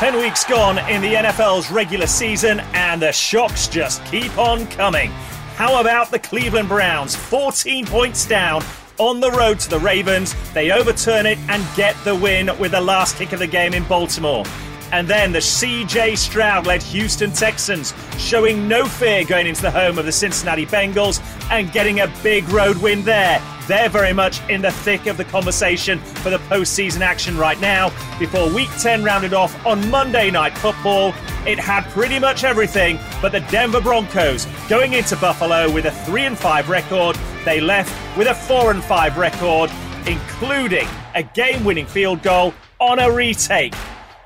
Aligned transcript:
10 0.00 0.16
weeks 0.16 0.46
gone 0.46 0.78
in 0.90 1.02
the 1.02 1.12
NFL's 1.12 1.70
regular 1.70 2.06
season, 2.06 2.58
and 2.72 3.02
the 3.02 3.12
shocks 3.12 3.68
just 3.68 4.02
keep 4.06 4.34
on 4.38 4.66
coming. 4.68 5.10
How 5.56 5.78
about 5.78 6.10
the 6.10 6.18
Cleveland 6.18 6.68
Browns? 6.68 7.14
14 7.14 7.84
points 7.84 8.24
down 8.24 8.64
on 8.96 9.20
the 9.20 9.30
road 9.30 9.60
to 9.60 9.68
the 9.68 9.78
Ravens. 9.78 10.34
They 10.54 10.70
overturn 10.70 11.26
it 11.26 11.36
and 11.50 11.62
get 11.76 11.94
the 12.02 12.16
win 12.16 12.50
with 12.58 12.70
the 12.70 12.80
last 12.80 13.16
kick 13.16 13.34
of 13.34 13.40
the 13.40 13.46
game 13.46 13.74
in 13.74 13.84
Baltimore. 13.84 14.46
And 14.92 15.06
then 15.06 15.32
the 15.32 15.38
CJ 15.38 16.18
Stroud 16.18 16.66
led 16.66 16.82
Houston 16.82 17.32
Texans, 17.32 17.94
showing 18.18 18.66
no 18.66 18.84
fear 18.84 19.24
going 19.24 19.46
into 19.46 19.62
the 19.62 19.70
home 19.70 19.98
of 19.98 20.04
the 20.04 20.12
Cincinnati 20.12 20.66
Bengals 20.66 21.20
and 21.50 21.70
getting 21.72 22.00
a 22.00 22.12
big 22.22 22.48
road 22.48 22.76
win 22.78 23.02
there. 23.04 23.40
They're 23.68 23.88
very 23.88 24.12
much 24.12 24.40
in 24.48 24.62
the 24.62 24.72
thick 24.72 25.06
of 25.06 25.16
the 25.16 25.24
conversation 25.24 26.00
for 26.00 26.30
the 26.30 26.38
postseason 26.38 27.02
action 27.02 27.38
right 27.38 27.60
now. 27.60 27.90
Before 28.18 28.52
week 28.52 28.68
10 28.80 29.04
rounded 29.04 29.32
off 29.32 29.64
on 29.64 29.88
Monday 29.90 30.28
Night 30.28 30.58
Football, 30.58 31.14
it 31.46 31.58
had 31.58 31.84
pretty 31.90 32.18
much 32.18 32.42
everything, 32.42 32.98
but 33.22 33.30
the 33.30 33.40
Denver 33.42 33.80
Broncos 33.80 34.46
going 34.68 34.94
into 34.94 35.16
Buffalo 35.16 35.70
with 35.70 35.84
a 35.84 35.92
3 35.92 36.26
and 36.26 36.38
5 36.38 36.68
record, 36.68 37.16
they 37.44 37.60
left 37.60 37.94
with 38.18 38.26
a 38.26 38.34
4 38.34 38.72
and 38.72 38.82
5 38.82 39.16
record, 39.16 39.70
including 40.06 40.88
a 41.14 41.22
game 41.22 41.64
winning 41.64 41.86
field 41.86 42.22
goal 42.22 42.52
on 42.80 42.98
a 42.98 43.08
retake. 43.08 43.74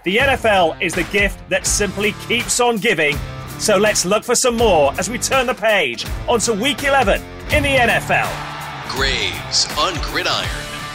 The 0.05 0.19
NFL 0.19 0.83
is 0.83 0.95
the 0.95 1.05
gift 1.05 1.49
that 1.49 1.67
simply 1.67 2.13
keeps 2.29 2.61
on 2.61 2.77
giving. 2.77 3.17
So 3.59 3.79
let's 3.79 4.05
look 4.05 4.23
for 4.23 4.35
some 4.35 4.55
more 4.55 4.93
as 4.99 5.09
we 5.09 5.17
turn 5.17 5.47
the 5.47 5.55
page 5.55 6.05
onto 6.29 6.53
week 6.53 6.85
11 6.85 7.23
in 7.53 7.63
the 7.63 7.71
NFL. 7.71 8.31
Graves 8.91 9.67
on 9.79 9.95
Gridiron 10.03 10.47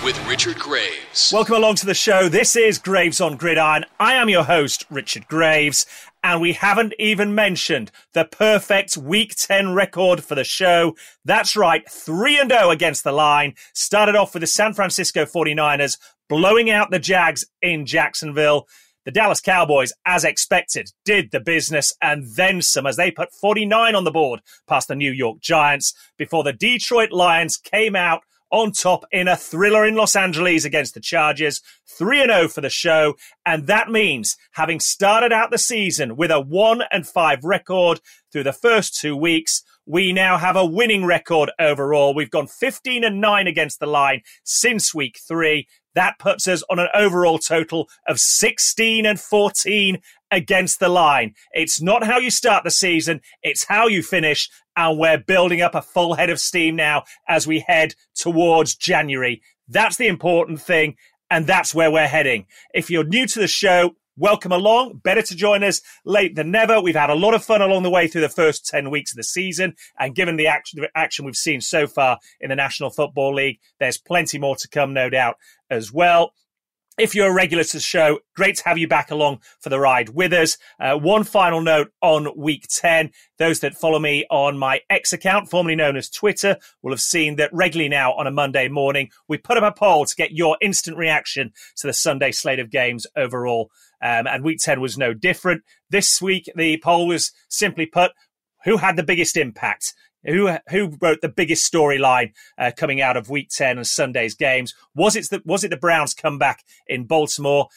with 0.04 0.24
Richard 0.28 0.60
Graves. 0.60 1.32
Welcome 1.34 1.56
along 1.56 1.78
to 1.78 1.88
the 1.88 1.96
show. 1.96 2.30
This 2.30 2.56
is 2.56 2.78
Graves 2.78 3.20
on 3.20 3.36
Gridiron. 3.36 3.84
I 4.00 4.14
am 4.14 4.30
your 4.30 4.44
host, 4.44 4.86
Richard 4.92 5.28
Graves, 5.28 5.88
and 6.24 6.40
we 6.40 6.54
haven't 6.54 6.94
even 7.00 7.34
mentioned 7.34 7.90
the 8.14 8.26
perfect 8.26 8.96
week 8.96 9.34
10 9.36 9.74
record 9.74 10.24
for 10.24 10.36
the 10.36 10.44
show. 10.44 10.96
That's 11.26 11.58
right, 11.58 11.82
3 11.90 12.42
and 12.42 12.52
0 12.52 12.70
against 12.70 13.04
the 13.04 13.12
line. 13.12 13.56
Started 13.74 14.16
off 14.16 14.36
with 14.36 14.42
the 14.42 14.48
San 14.48 14.76
Francisco 14.76 15.26
49ers 15.26 15.98
blowing 16.28 16.70
out 16.70 16.92
the 16.92 17.00
Jags 17.00 17.44
in 17.64 17.88
Jacksonville. 17.88 18.68
The 19.06 19.12
Dallas 19.12 19.42
Cowboys, 19.42 19.94
as 20.06 20.24
expected, 20.24 20.92
did 21.06 21.32
the 21.32 21.40
business 21.40 21.94
and 22.02 22.26
then 22.36 22.62
some 22.62 22.86
as 22.86 22.98
they 22.98 23.12
put 23.12 23.34
49 23.34 23.96
on 23.96 24.04
the 24.04 24.12
board 24.12 24.42
past 24.68 24.88
the 24.88 24.96
New 24.96 25.12
York 25.12 25.40
Giants 25.40 25.94
before 26.18 26.44
the 26.44 26.54
Detroit 26.54 27.12
Lions 27.12 27.58
came 27.58 27.96
out 27.96 28.22
on 28.52 28.72
top 28.72 29.06
in 29.12 29.28
a 29.28 29.36
thriller 29.36 29.86
in 29.86 29.96
Los 29.96 30.16
Angeles 30.16 30.66
against 30.66 30.94
the 30.94 31.00
Chargers. 31.00 31.62
3 31.88 32.26
0 32.26 32.48
for 32.48 32.62
the 32.62 32.70
show. 32.70 33.16
And 33.46 33.68
that 33.68 33.90
means 33.90 34.38
having 34.54 34.80
started 34.80 35.32
out 35.32 35.52
the 35.52 35.58
season 35.58 36.16
with 36.16 36.32
a 36.32 36.40
1 36.40 36.84
and 36.92 37.08
5 37.08 37.44
record 37.44 38.00
through 38.32 38.44
the 38.44 38.54
first 38.54 39.00
two 39.00 39.16
weeks, 39.16 39.64
we 39.86 40.14
now 40.14 40.38
have 40.38 40.56
a 40.56 40.66
winning 40.66 41.06
record 41.06 41.52
overall. 41.60 42.14
We've 42.14 42.30
gone 42.30 42.48
15 42.48 43.04
and 43.04 43.20
9 43.20 43.48
against 43.48 43.80
the 43.80 43.88
line 43.88 44.22
since 44.44 44.94
week 44.94 45.20
three. 45.28 45.68
That 46.00 46.18
puts 46.18 46.48
us 46.48 46.64
on 46.70 46.80
an 46.80 46.88
overall 46.94 47.38
total 47.38 47.90
of 48.08 48.22
16 48.22 49.06
and 49.06 49.20
14 49.20 50.02
against 50.32 50.80
the 50.80 50.88
line. 50.88 51.34
It's 51.52 51.82
not 51.82 52.06
how 52.06 52.20
you 52.20 52.32
start 52.32 52.64
the 52.64 52.72
season, 52.72 53.20
it's 53.44 53.66
how 53.66 53.88
you 53.88 54.02
finish. 54.02 54.50
And 54.78 54.98
we're 54.98 55.18
building 55.18 55.62
up 55.62 55.76
a 55.76 55.82
full 55.82 56.14
head 56.14 56.30
of 56.30 56.40
steam 56.40 56.78
now 56.78 57.04
as 57.28 57.46
we 57.46 57.66
head 57.68 57.96
towards 58.16 58.76
January. 58.76 59.42
That's 59.68 59.98
the 59.98 60.08
important 60.08 60.62
thing. 60.62 60.96
And 61.30 61.46
that's 61.46 61.76
where 61.76 61.92
we're 61.92 62.08
heading. 62.08 62.46
If 62.74 62.90
you're 62.90 63.04
new 63.04 63.28
to 63.28 63.40
the 63.40 63.50
show, 63.50 63.96
welcome 64.20 64.52
along. 64.52 65.00
Better 65.04 65.22
to 65.22 65.36
join 65.36 65.64
us 65.64 65.82
late 66.06 66.36
than 66.36 66.52
never. 66.52 66.82
We've 66.82 66.96
had 66.96 67.10
a 67.10 67.16
lot 67.16 67.34
of 67.34 67.44
fun 67.44 67.62
along 67.62 67.84
the 67.84 67.90
way 67.90 68.08
through 68.08 68.22
the 68.22 68.30
first 68.30 68.68
10 68.68 68.90
weeks 68.92 69.14
of 69.14 69.18
the 69.18 69.24
season. 69.24 69.74
And 69.98 70.14
given 70.14 70.36
the 70.36 70.48
action, 70.48 70.82
the 70.82 70.90
action 70.96 71.26
we've 71.26 71.36
seen 71.36 71.62
so 71.62 71.88
far 71.88 72.20
in 72.40 72.50
the 72.50 72.56
National 72.56 72.90
Football 72.90 73.36
League, 73.36 73.60
there's 73.80 73.98
plenty 73.98 74.38
more 74.38 74.56
to 74.58 74.68
come, 74.68 74.94
no 74.94 75.10
doubt, 75.10 75.38
as 75.70 75.92
well. 75.92 76.34
If 77.00 77.16
you're 77.16 77.30
a 77.30 77.34
regular 77.34 77.64
to 77.64 77.78
the 77.78 77.80
show, 77.80 78.20
great 78.36 78.58
to 78.58 78.64
have 78.66 78.78
you 78.78 78.86
back 78.86 79.10
along 79.10 79.40
for 79.62 79.70
the 79.70 79.80
ride 79.80 80.10
with 80.10 80.34
us. 80.34 80.58
Uh, 80.82 80.98
one 80.98 81.24
final 81.24 81.62
note 81.62 81.94
on 82.02 82.28
week 82.38 82.68
10. 82.70 83.12
Those 83.38 83.62
that 83.62 83.78
follow 83.78 84.00
me 84.00 84.26
on 84.30 84.58
my 84.58 84.82
X 84.90 85.14
account, 85.14 85.50
formerly 85.50 85.78
known 85.78 85.96
as 85.96 86.10
Twitter, 86.10 86.58
will 86.82 86.92
have 86.92 87.00
seen 87.00 87.38
that 87.38 87.54
regularly 87.54 87.88
now 87.88 88.12
on 88.16 88.28
a 88.28 88.32
Monday 88.32 88.68
morning, 88.68 89.12
we 89.30 89.38
put 89.38 89.58
up 89.58 89.64
a 89.64 89.72
poll 89.72 90.06
to 90.06 90.16
get 90.16 90.34
your 90.34 90.58
instant 90.60 90.98
reaction 90.98 91.54
to 91.78 91.88
the 91.88 91.94
Sunday 91.94 92.34
slate 92.34 92.60
of 92.60 92.70
games 92.70 93.08
overall. 93.16 93.72
Um, 94.02 94.28
and 94.28 94.44
week 94.44 94.60
10 94.60 94.80
was 94.82 94.98
no 94.98 95.14
different. 95.14 95.64
This 95.90 96.22
week, 96.22 96.50
the 96.56 96.78
poll 96.78 97.08
was 97.08 97.32
simply 97.50 97.86
put, 97.86 98.12
who 98.64 98.78
had 98.78 98.96
the 98.96 99.04
biggest 99.04 99.38
impact? 99.38 99.94
Who 100.26 100.50
who 100.70 100.98
wrote 101.02 101.22
the 101.22 101.30
biggest 101.30 101.72
storyline 101.72 102.34
uh, 102.58 102.72
coming 102.76 103.00
out 103.02 103.16
of 103.16 103.30
Week 103.30 103.50
Ten 103.50 103.78
and 103.78 103.88
Sunday's 103.88 104.36
games? 104.36 104.76
Was 104.94 105.16
it 105.16 105.30
the 105.30 105.42
was 105.46 105.64
it 105.64 105.70
the 105.70 105.78
Browns' 105.78 106.14
comeback 106.14 106.66
in 106.88 107.06
Baltimore? 107.06 107.70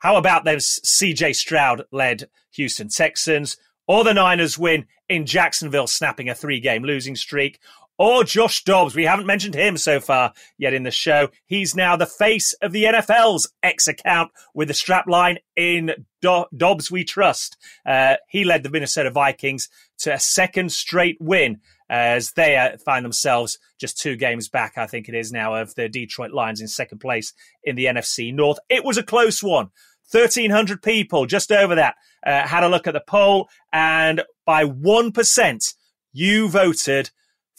How 0.00 0.16
about 0.16 0.44
those 0.44 0.80
C.J. 0.86 1.34
Stroud 1.34 1.84
led 1.92 2.28
Houston 2.54 2.88
Texans, 2.88 3.56
or 3.86 4.02
the 4.02 4.12
Niners 4.12 4.58
win 4.58 4.86
in 5.08 5.24
Jacksonville, 5.24 5.86
snapping 5.86 6.28
a 6.28 6.34
three 6.34 6.58
game 6.58 6.82
losing 6.82 7.14
streak? 7.14 7.60
Or 7.96 8.24
Josh 8.24 8.64
Dobbs. 8.64 8.94
We 8.94 9.04
haven't 9.04 9.26
mentioned 9.26 9.54
him 9.54 9.76
so 9.76 10.00
far 10.00 10.32
yet 10.58 10.74
in 10.74 10.82
the 10.82 10.90
show. 10.90 11.28
He's 11.46 11.76
now 11.76 11.96
the 11.96 12.06
face 12.06 12.52
of 12.54 12.72
the 12.72 12.84
NFL's 12.84 13.52
X 13.62 13.86
account 13.86 14.32
with 14.52 14.68
the 14.68 14.74
strapline 14.74 15.36
in 15.54 15.92
Do- 16.20 16.46
Dobbs 16.56 16.90
We 16.90 17.04
Trust. 17.04 17.56
Uh, 17.86 18.16
he 18.28 18.44
led 18.44 18.64
the 18.64 18.70
Minnesota 18.70 19.10
Vikings 19.10 19.68
to 19.98 20.12
a 20.12 20.18
second 20.18 20.72
straight 20.72 21.18
win 21.20 21.60
as 21.88 22.32
they 22.32 22.56
uh, 22.56 22.76
find 22.84 23.04
themselves 23.04 23.58
just 23.78 23.98
two 23.98 24.16
games 24.16 24.48
back, 24.48 24.72
I 24.76 24.86
think 24.86 25.08
it 25.08 25.14
is 25.14 25.30
now, 25.30 25.54
of 25.54 25.74
the 25.74 25.88
Detroit 25.88 26.32
Lions 26.32 26.60
in 26.60 26.66
second 26.66 26.98
place 26.98 27.32
in 27.62 27.76
the 27.76 27.84
NFC 27.84 28.34
North. 28.34 28.58
It 28.68 28.84
was 28.84 28.96
a 28.96 29.02
close 29.02 29.42
one. 29.42 29.68
1,300 30.10 30.82
people, 30.82 31.26
just 31.26 31.50
over 31.50 31.74
that, 31.74 31.94
uh, 32.26 32.46
had 32.46 32.64
a 32.64 32.68
look 32.68 32.86
at 32.86 32.94
the 32.94 33.02
poll, 33.06 33.48
and 33.72 34.22
by 34.44 34.64
1%, 34.64 35.74
you 36.12 36.48
voted 36.48 37.10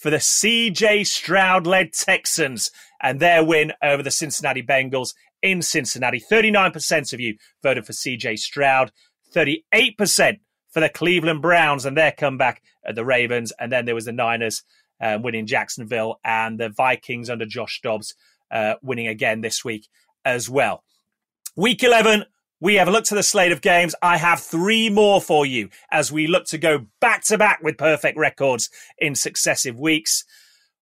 for 0.06 0.10
the 0.10 0.18
CJ 0.18 1.04
Stroud 1.04 1.66
led 1.66 1.92
Texans 1.92 2.70
and 3.02 3.18
their 3.18 3.42
win 3.42 3.72
over 3.82 4.04
the 4.04 4.12
Cincinnati 4.12 4.62
Bengals 4.62 5.14
in 5.42 5.62
Cincinnati. 5.62 6.22
39% 6.30 7.12
of 7.12 7.18
you 7.18 7.34
voted 7.60 7.84
for 7.84 7.92
CJ 7.92 8.38
Stroud, 8.38 8.92
38% 9.34 10.38
for 10.70 10.78
the 10.78 10.88
Cleveland 10.88 11.42
Browns 11.42 11.84
and 11.84 11.96
their 11.96 12.12
comeback 12.12 12.62
at 12.86 12.94
the 12.94 13.04
Ravens. 13.04 13.52
And 13.58 13.72
then 13.72 13.84
there 13.84 13.96
was 13.96 14.04
the 14.04 14.12
Niners 14.12 14.62
uh, 15.00 15.18
winning 15.20 15.44
Jacksonville 15.44 16.20
and 16.22 16.60
the 16.60 16.68
Vikings 16.68 17.28
under 17.28 17.44
Josh 17.44 17.80
Dobbs 17.82 18.14
uh, 18.52 18.74
winning 18.82 19.08
again 19.08 19.40
this 19.40 19.64
week 19.64 19.88
as 20.24 20.48
well. 20.48 20.84
Week 21.56 21.82
11, 21.82 22.26
we 22.60 22.76
have 22.76 22.88
a 22.88 22.90
look 22.90 23.04
to 23.04 23.14
the 23.14 23.22
slate 23.22 23.52
of 23.52 23.60
games. 23.60 23.94
I 24.02 24.16
have 24.16 24.40
three 24.40 24.88
more 24.88 25.20
for 25.20 25.44
you 25.44 25.68
as 25.90 26.10
we 26.10 26.26
look 26.26 26.46
to 26.46 26.58
go 26.58 26.86
back 27.00 27.22
to 27.24 27.36
back 27.36 27.62
with 27.62 27.76
perfect 27.76 28.16
records 28.16 28.70
in 28.98 29.14
successive 29.14 29.78
weeks. 29.78 30.24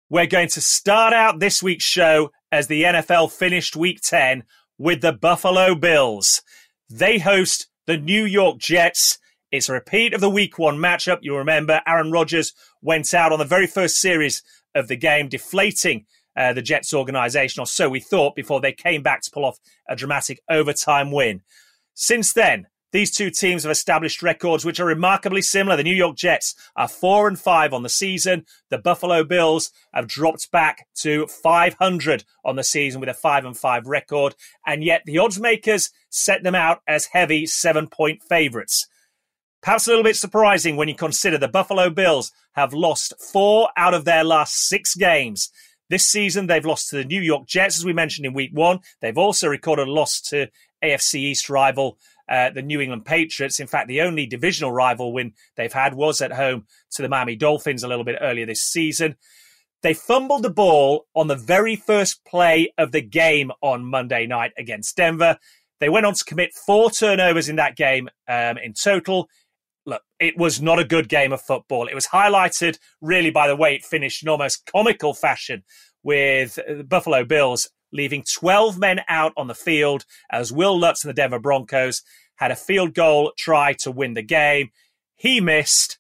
We're 0.09 0.26
going 0.26 0.49
to 0.50 0.61
start 0.61 1.12
out 1.12 1.41
this 1.41 1.62
week's 1.62 1.85
show 1.85 2.31
as 2.53 2.69
the 2.69 2.85
NFL 2.85 3.32
finished 3.32 3.75
week 3.75 4.00
10 4.03 4.44
with 4.79 5.00
the 5.00 5.12
Buffalo 5.12 5.75
Bills. 5.75 6.43
They 6.88 7.19
host 7.19 7.67
the 7.87 7.97
New 7.97 8.25
York 8.25 8.59
Jets. 8.59 9.19
It's 9.50 9.69
a 9.69 9.73
repeat 9.73 10.15
of 10.15 10.20
the 10.20 10.31
week 10.31 10.59
one 10.59 10.79
matchup. 10.79 11.19
You'll 11.23 11.38
remember 11.38 11.81
Aaron 11.87 12.12
Rodgers 12.12 12.53
went 12.82 13.12
out 13.15 13.32
on 13.32 13.38
the 13.41 13.44
very 13.44 13.67
first 13.67 13.97
series 13.97 14.43
of 14.77 14.87
the 14.87 14.97
game, 14.97 15.29
deflating 15.29 16.06
uh, 16.37 16.53
the 16.53 16.62
Jets 16.62 16.94
organization, 16.94 17.61
or 17.61 17.67
so 17.67 17.88
we 17.88 18.00
thought, 18.00 18.37
before 18.37 18.61
they 18.61 18.73
came 18.73 19.03
back 19.03 19.23
to 19.23 19.31
pull 19.31 19.44
off 19.44 19.59
a 19.88 19.97
dramatic 19.97 20.41
overtime 20.49 21.11
win. 21.11 21.43
Since 21.94 22.32
then, 22.32 22.67
These 22.94 23.11
two 23.11 23.31
teams 23.32 23.64
have 23.64 23.73
established 23.73 24.23
records 24.23 24.64
which 24.64 24.79
are 24.79 24.87
remarkably 24.87 25.43
similar. 25.43 25.76
The 25.76 25.82
New 25.82 25.96
York 25.96 26.17
Jets 26.17 26.55
are 26.76 26.87
four 26.87 27.26
and 27.26 27.37
five 27.37 27.75
on 27.75 27.82
the 27.82 27.88
season. 27.88 28.46
The 28.70 28.79
Buffalo 28.79 29.25
Bills 29.25 29.73
have 29.93 30.06
dropped 30.06 30.52
back 30.52 30.87
to 31.00 31.26
500 31.26 32.23
on 32.44 32.55
the 32.55 32.62
season 32.62 33.00
with 33.00 33.08
a 33.08 33.14
five 33.14 33.44
and 33.44 33.58
five 33.58 33.88
record. 33.88 34.37
And 34.64 34.85
yet 34.85 35.02
the 35.06 35.19
odds 35.19 35.41
makers 35.41 35.91
set 36.08 36.44
them 36.44 36.55
out 36.55 36.82
as 36.87 37.06
heavy 37.06 37.46
seven 37.46 37.88
point 37.88 38.23
favorites. 38.23 38.87
Perhaps 39.61 39.88
a 39.88 39.91
little 39.91 40.05
bit 40.05 40.14
surprising 40.14 40.76
when 40.76 40.87
you 40.88 40.94
consider 40.94 41.37
the 41.37 41.49
Buffalo 41.49 41.91
Bills 41.91 42.31
have 42.52 42.73
lost 42.73 43.12
four 43.19 43.70
out 43.76 43.93
of 43.93 44.05
their 44.05 44.23
last 44.23 44.55
six 44.69 44.94
games. 44.94 45.50
This 45.91 46.06
season, 46.06 46.46
they've 46.46 46.64
lost 46.64 46.91
to 46.91 46.96
the 46.96 47.05
New 47.05 47.20
York 47.20 47.46
Jets, 47.46 47.79
as 47.79 47.85
we 47.85 47.93
mentioned 47.93 48.25
in 48.25 48.35
week 48.35 48.52
one. 48.52 48.79
They've 49.00 49.19
also 49.19 49.49
recorded 49.49 49.88
a 49.88 49.93
loss 49.93 50.20
to 50.29 50.46
AFC 50.84 51.14
East 51.14 51.48
rival 51.48 51.98
uh, 52.28 52.50
the 52.50 52.62
New 52.62 52.81
England 52.81 53.04
Patriots. 53.04 53.60
In 53.60 53.66
fact, 53.66 53.88
the 53.88 54.00
only 54.00 54.26
divisional 54.26 54.72
rival 54.72 55.12
win 55.12 55.32
they've 55.56 55.72
had 55.72 55.94
was 55.94 56.20
at 56.20 56.32
home 56.32 56.66
to 56.92 57.02
the 57.02 57.08
Miami 57.08 57.36
Dolphins 57.36 57.82
a 57.82 57.88
little 57.88 58.04
bit 58.04 58.19
earlier 58.20 58.46
this 58.46 58.62
season. 58.62 59.16
They 59.82 59.94
fumbled 59.94 60.42
the 60.42 60.50
ball 60.50 61.06
on 61.14 61.28
the 61.28 61.36
very 61.36 61.76
first 61.76 62.25
play 62.25 62.72
of 62.78 62.92
the 62.92 63.02
game 63.02 63.52
on 63.60 63.84
Monday 63.84 64.26
night 64.26 64.52
against 64.56 64.96
Denver. 64.96 65.38
They 65.81 65.90
went 65.90 66.06
on 66.06 66.14
to 66.14 66.25
commit 66.25 66.54
four 66.54 66.90
turnovers 66.90 67.50
in 67.50 67.56
that 67.56 67.76
game 67.76 68.08
um, 68.26 68.56
in 68.56 68.72
total. 68.72 69.28
Look, 69.84 70.00
it 70.19 70.38
was 70.38 70.62
not 70.62 70.78
a 70.78 70.84
good 70.84 71.10
game 71.10 71.32
of 71.34 71.42
football. 71.42 71.86
It 71.88 71.94
was 71.94 72.06
highlighted 72.06 72.78
really 73.02 73.31
by 73.31 73.46
the 73.46 73.56
way 73.56 73.75
it 73.75 73.84
finished 73.84 74.22
in 74.22 74.31
almost 74.31 74.64
comical 74.64 75.12
fashion 75.12 75.64
with 76.02 76.54
the 76.54 76.84
Buffalo 76.84 77.25
Bills 77.25 77.69
leaving 77.94 78.25
12 78.25 78.79
men 78.79 79.00
out 79.08 79.32
on 79.37 79.46
the 79.46 79.55
field 79.55 80.05
as 80.31 80.52
Wil 80.52 80.79
Lutz 80.79 81.05
and 81.05 81.08
the 81.08 81.14
Denver 81.14 81.38
Broncos 81.38 82.02
had 82.37 82.50
a 82.50 82.56
field 82.56 82.93
goal 82.93 83.32
try 83.38 83.73
to 83.75 83.91
win 83.91 84.14
the 84.14 84.23
game. 84.23 84.70
He 85.14 85.41
missed, 85.41 85.99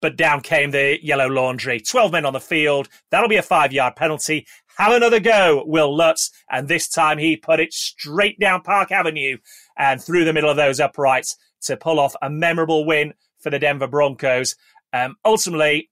but 0.00 0.16
down 0.16 0.40
came 0.40 0.70
the 0.70 0.98
yellow 1.02 1.28
laundry. 1.28 1.78
12 1.78 2.10
men 2.10 2.24
on 2.24 2.32
the 2.32 2.40
field. 2.40 2.88
That'll 3.10 3.28
be 3.28 3.36
a 3.36 3.42
five 3.42 3.72
yard 3.72 3.94
penalty. 3.94 4.46
Have 4.78 4.92
another 4.92 5.20
go, 5.20 5.64
Wil 5.66 5.94
Lutz. 5.94 6.30
And 6.50 6.66
this 6.66 6.88
time 6.88 7.18
he 7.18 7.36
put 7.36 7.60
it 7.60 7.72
straight 7.72 8.38
down 8.38 8.62
Park 8.62 8.90
Avenue 8.90 9.38
and 9.76 10.02
through 10.02 10.24
the 10.24 10.32
middle 10.32 10.50
of 10.50 10.56
those 10.56 10.80
uprights 10.80 11.36
to 11.62 11.76
pull 11.76 12.00
off 12.00 12.14
a 12.22 12.30
memorable 12.30 12.86
win 12.86 13.12
for 13.38 13.50
the 13.50 13.58
Denver 13.58 13.88
Broncos. 13.88 14.56
Um, 14.92 15.16
ultimately, 15.24 15.90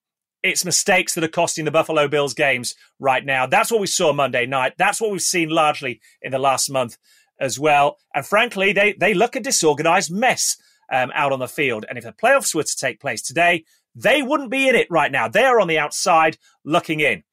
it's 0.48 0.64
mistakes 0.64 1.14
that 1.14 1.24
are 1.24 1.28
costing 1.28 1.64
the 1.64 1.70
Buffalo 1.70 2.08
Bills 2.08 2.34
games 2.34 2.74
right 2.98 3.24
now. 3.24 3.46
That's 3.46 3.70
what 3.70 3.80
we 3.80 3.86
saw 3.86 4.12
Monday 4.12 4.46
night. 4.46 4.74
That's 4.78 5.00
what 5.00 5.10
we've 5.10 5.20
seen 5.20 5.48
largely 5.48 6.00
in 6.22 6.32
the 6.32 6.38
last 6.38 6.70
month 6.70 6.96
as 7.40 7.58
well. 7.58 7.98
And 8.14 8.24
frankly, 8.24 8.72
they, 8.72 8.92
they 8.92 9.14
look 9.14 9.36
a 9.36 9.40
disorganized 9.40 10.10
mess 10.10 10.56
um, 10.92 11.10
out 11.14 11.32
on 11.32 11.38
the 11.38 11.48
field. 11.48 11.84
And 11.88 11.98
if 11.98 12.04
the 12.04 12.12
playoffs 12.12 12.54
were 12.54 12.62
to 12.62 12.76
take 12.76 13.00
place 13.00 13.22
today, 13.22 13.64
they 13.94 14.22
wouldn't 14.22 14.50
be 14.50 14.68
in 14.68 14.74
it 14.74 14.86
right 14.90 15.10
now. 15.10 15.28
They 15.28 15.44
are 15.44 15.60
on 15.60 15.68
the 15.68 15.78
outside 15.78 16.38
looking 16.64 17.00
in. 17.00 17.24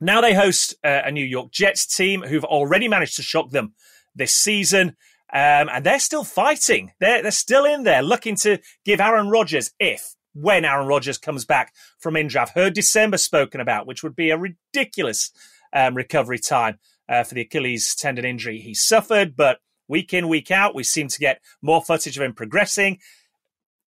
Now 0.00 0.20
they 0.20 0.34
host 0.34 0.74
uh, 0.84 1.02
a 1.04 1.10
New 1.10 1.24
York 1.24 1.52
Jets 1.52 1.86
team 1.86 2.22
who've 2.22 2.44
already 2.44 2.88
managed 2.88 3.16
to 3.16 3.22
shock 3.22 3.50
them 3.50 3.74
this 4.14 4.34
season. 4.34 4.96
Um, 5.32 5.68
and 5.72 5.84
they're 5.84 5.98
still 5.98 6.24
fighting. 6.24 6.92
They're, 7.00 7.22
they're 7.22 7.30
still 7.30 7.64
in 7.64 7.84
there 7.84 8.02
looking 8.02 8.36
to 8.36 8.58
give 8.84 9.00
Aaron 9.00 9.28
Rodgers, 9.28 9.70
if 9.78 10.15
when 10.36 10.64
Aaron 10.64 10.86
Rodgers 10.86 11.18
comes 11.18 11.44
back 11.44 11.72
from 11.98 12.16
injury. 12.16 12.40
I've 12.40 12.50
heard 12.50 12.74
December 12.74 13.16
spoken 13.16 13.60
about, 13.60 13.86
which 13.86 14.02
would 14.02 14.14
be 14.14 14.30
a 14.30 14.38
ridiculous 14.38 15.32
um, 15.72 15.94
recovery 15.94 16.38
time 16.38 16.78
uh, 17.08 17.24
for 17.24 17.34
the 17.34 17.40
Achilles 17.40 17.94
tendon 17.94 18.24
injury 18.24 18.60
he 18.60 18.74
suffered. 18.74 19.34
But 19.34 19.60
week 19.88 20.12
in, 20.12 20.28
week 20.28 20.50
out, 20.50 20.74
we 20.74 20.82
seem 20.82 21.08
to 21.08 21.18
get 21.18 21.40
more 21.62 21.82
footage 21.82 22.16
of 22.16 22.22
him 22.22 22.34
progressing. 22.34 22.98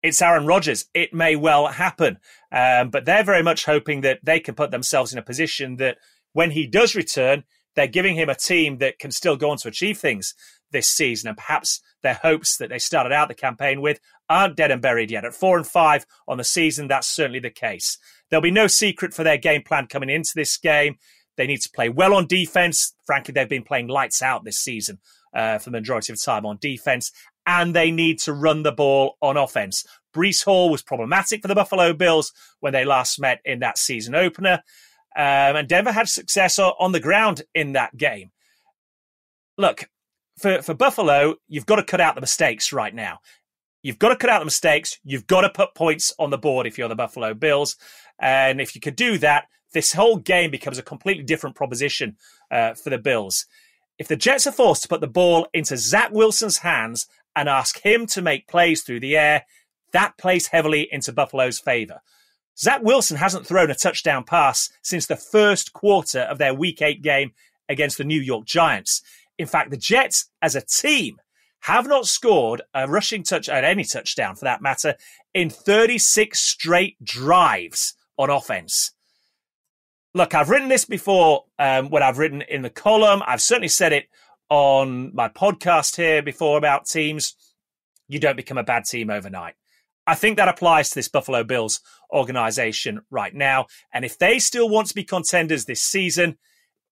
It's 0.02 0.22
Aaron 0.22 0.48
Rodgers. 0.48 0.86
It 0.96 1.14
may 1.14 1.36
well 1.36 1.68
happen. 1.68 2.18
Um, 2.52 2.90
but 2.90 3.06
they're 3.06 3.24
very 3.24 3.44
much 3.44 3.66
hoping 3.66 4.02
that 4.02 4.20
they 4.24 4.40
can 4.40 4.56
put 4.56 4.72
themselves 4.72 5.14
in 5.14 5.20
a 5.20 5.24
position 5.24 5.76
that 5.76 5.98
when 6.34 6.52
he 6.52 6.66
does 6.66 6.96
return, 6.96 7.44
they're 7.76 7.88
giving 7.88 8.16
him 8.16 8.30
a 8.30 8.36
team 8.36 8.78
that 8.80 9.00
can 9.00 9.12
still 9.12 9.38
go 9.38 9.50
on 9.50 9.58
to 9.58 9.68
achieve 9.68 9.98
things 9.98 10.34
this 10.72 10.88
season. 10.88 11.30
And 11.30 11.38
perhaps 11.38 11.82
their 12.04 12.16
hopes 12.16 12.58
that 12.58 12.70
they 12.70 12.80
started 12.80 13.12
out 13.12 13.28
the 13.28 13.34
campaign 13.34 13.82
with 13.82 14.00
aren't 14.30 14.56
dead 14.56 14.72
and 14.72 14.82
buried 14.82 15.12
yet. 15.12 15.26
At 15.26 15.34
four 15.34 15.58
and 15.58 15.68
five 15.68 16.06
on 16.28 16.38
the 16.38 16.44
season, 16.44 16.88
that's 16.88 17.08
certainly 17.08 17.40
the 17.40 17.50
case. 17.50 17.98
There'll 18.30 18.42
be 18.42 18.52
no 18.52 18.68
secret 18.68 19.14
for 19.14 19.24
their 19.24 19.38
game 19.38 19.64
plan 19.64 19.88
coming 19.88 20.10
into 20.10 20.32
this 20.36 20.58
game. 20.58 20.98
They 21.38 21.48
need 21.48 21.62
to 21.62 21.70
play 21.70 21.90
well 21.90 22.14
on 22.14 22.28
defense. 22.28 22.94
Frankly, 23.06 23.34
they've 23.34 23.48
been 23.48 23.64
playing 23.64 23.88
lights 23.88 24.22
out 24.22 24.44
this 24.44 24.60
season 24.60 25.00
uh, 25.34 25.58
for 25.58 25.70
the 25.70 25.78
majority 25.78 26.14
of 26.14 26.22
time 26.22 26.46
on 26.46 26.58
defense. 26.60 27.12
And 27.46 27.76
they 27.76 27.92
need 27.92 28.20
to 28.20 28.34
run 28.34 28.64
the 28.64 28.72
ball 28.72 29.18
on 29.22 29.38
offense. 29.38 29.84
Breece 30.14 30.44
Hall 30.44 30.70
was 30.70 30.84
problematic 30.84 31.42
for 31.42 31.48
the 31.48 31.56
Buffalo 31.56 31.94
Bills 31.94 32.34
when 32.60 32.74
they 32.74 32.86
last 32.86 33.20
met 33.20 33.40
in 33.46 33.60
that 33.60 33.78
season 33.78 34.14
opener. 34.14 34.62
Um, 35.16 35.56
and 35.58 35.68
Denver 35.68 35.92
had 35.92 36.08
success 36.08 36.58
on 36.58 36.92
the 36.92 37.00
ground 37.00 37.44
in 37.54 37.74
that 37.74 37.98
game. 37.98 38.32
Look, 39.58 39.90
for, 40.40 40.62
for 40.62 40.74
Buffalo, 40.74 41.36
you've 41.48 41.66
got 41.66 41.76
to 41.76 41.84
cut 41.84 42.02
out 42.02 42.16
the 42.16 42.22
mistakes 42.22 42.72
right 42.72 42.94
now. 42.94 43.20
You've 43.84 44.00
got 44.00 44.10
to 44.10 44.16
cut 44.16 44.30
out 44.30 44.40
the 44.40 44.46
mistakes. 44.46 45.00
You've 45.04 45.28
got 45.28 45.42
to 45.42 45.50
put 45.50 45.76
points 45.76 46.14
on 46.20 46.30
the 46.30 46.38
board 46.38 46.68
if 46.68 46.78
you're 46.78 46.88
the 46.88 46.96
Buffalo 46.96 47.34
Bills. 47.34 47.76
And 48.20 48.62
if 48.62 48.76
you 48.76 48.82
could 48.82 48.96
do 48.96 49.18
that, 49.20 49.46
this 49.74 49.94
whole 49.94 50.18
game 50.18 50.52
becomes 50.52 50.78
a 50.78 50.84
completely 50.84 51.24
different 51.24 51.56
proposition 51.56 52.18
uh, 52.52 52.74
for 52.74 52.90
the 52.90 52.98
Bills. 52.98 53.46
If 53.98 54.08
the 54.08 54.16
Jets 54.16 54.48
are 54.48 54.52
forced 54.52 54.84
to 54.84 54.88
put 54.88 55.02
the 55.02 55.08
ball 55.08 55.48
into 55.54 55.78
Zach 55.78 56.12
Wilson's 56.12 56.60
hands 56.60 57.08
and 57.36 57.48
ask 57.48 57.80
him 57.80 58.06
to 58.08 58.22
make 58.22 58.48
plays 58.48 58.84
through 58.84 59.00
the 59.00 59.18
air, 59.18 59.46
that 59.94 60.18
plays 60.18 60.48
heavily 60.48 60.88
into 60.92 61.12
Buffalo's 61.12 61.60
favor. 61.60 62.02
Zach 62.58 62.82
Wilson 62.84 63.18
hasn't 63.18 63.48
thrown 63.48 63.72
a 63.72 63.76
touchdown 63.76 64.24
pass 64.24 64.70
since 64.82 65.06
the 65.06 65.16
first 65.16 65.74
quarter 65.74 66.22
of 66.22 66.38
their 66.38 66.54
week 66.54 66.82
eight 66.82 67.02
game 67.02 67.32
against 67.70 67.98
the 67.98 68.04
New 68.04 68.20
York 68.20 68.46
Giants. 68.46 69.02
In 69.38 69.48
fact, 69.48 69.72
the 69.72 69.78
Jets 69.78 70.30
as 70.42 70.56
a 70.56 70.62
team 70.62 71.20
have 71.62 71.88
not 71.88 72.08
scored 72.08 72.62
a 72.74 72.88
rushing 72.88 73.24
touch 73.24 73.48
at 73.48 73.64
any 73.64 73.84
touchdown 73.84 74.36
for 74.36 74.46
that 74.46 74.62
matter 74.62 74.96
in 75.34 75.50
36 75.50 76.40
straight 76.40 77.04
drives 77.04 77.94
on 78.18 78.30
offense. 78.30 78.92
Look, 80.14 80.36
I've 80.36 80.50
written 80.50 80.68
this 80.68 80.86
before 80.86 81.46
um, 81.58 81.90
when 81.90 82.04
I've 82.04 82.18
written 82.18 82.42
in 82.42 82.64
the 82.64 82.70
column. 82.70 83.24
I've 83.26 83.42
certainly 83.42 83.70
said 83.70 83.94
it 83.94 84.08
on 84.50 85.16
my 85.16 85.30
podcast 85.30 85.96
here 85.96 86.22
before 86.22 86.58
about 86.58 86.86
teams. 86.86 87.36
You 88.10 88.20
don't 88.20 88.36
become 88.36 88.58
a 88.58 88.64
bad 88.64 88.84
team 88.84 89.10
overnight. 89.10 89.56
I 90.12 90.16
think 90.16 90.36
that 90.36 90.50
applies 90.50 90.90
to 90.90 90.96
this 90.96 91.08
Buffalo 91.08 91.42
Bills 91.46 91.80
organization 92.12 93.00
right 93.10 93.34
now. 93.34 93.68
And 93.94 94.04
if 94.04 94.18
they 94.18 94.40
still 94.40 94.68
want 94.68 94.88
to 94.88 94.94
be 94.94 95.06
contenders 95.06 95.64
this 95.64 95.82
season, 95.82 96.38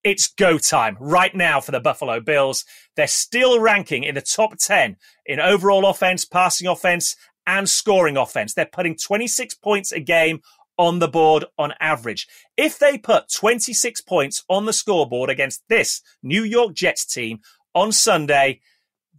it's 0.05 0.29
go 0.29 0.57
time 0.57 0.95
right 1.01 1.35
now 1.35 1.59
for 1.59 1.71
the 1.71 1.81
Buffalo 1.81 2.21
Bills. 2.21 2.63
They're 2.95 3.07
still 3.07 3.59
ranking 3.59 4.05
in 4.05 4.15
the 4.15 4.21
top 4.21 4.57
10 4.57 4.95
in 5.25 5.41
overall 5.41 5.85
offense, 5.85 6.23
passing 6.23 6.65
offense, 6.65 7.17
and 7.45 7.69
scoring 7.69 8.15
offense. 8.15 8.53
They're 8.53 8.65
putting 8.65 8.95
26 8.95 9.53
points 9.55 9.91
a 9.91 9.99
game 9.99 10.39
on 10.77 10.99
the 10.99 11.09
board 11.09 11.43
on 11.57 11.73
average. 11.81 12.25
If 12.55 12.79
they 12.79 12.97
put 12.97 13.29
26 13.29 13.99
points 13.99 14.45
on 14.47 14.63
the 14.63 14.71
scoreboard 14.71 15.29
against 15.29 15.61
this 15.67 16.01
New 16.23 16.45
York 16.45 16.73
Jets 16.73 17.05
team 17.05 17.39
on 17.75 17.91
Sunday, 17.91 18.61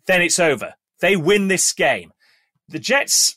then 0.07 0.23
it's 0.23 0.38
over. 0.38 0.73
They 1.02 1.16
win 1.16 1.49
this 1.49 1.71
game. 1.75 2.12
The 2.66 2.78
Jets 2.78 3.37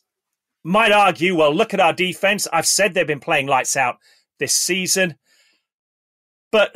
might 0.64 0.92
argue, 0.92 1.36
well, 1.36 1.54
look 1.54 1.74
at 1.74 1.80
our 1.80 1.94
defense. 1.94 2.48
I've 2.52 2.66
said 2.66 2.94
they've 2.94 3.06
been 3.06 3.20
playing 3.20 3.48
lights 3.48 3.76
out 3.76 3.98
this 4.40 4.56
season. 4.56 5.16
But 6.52 6.76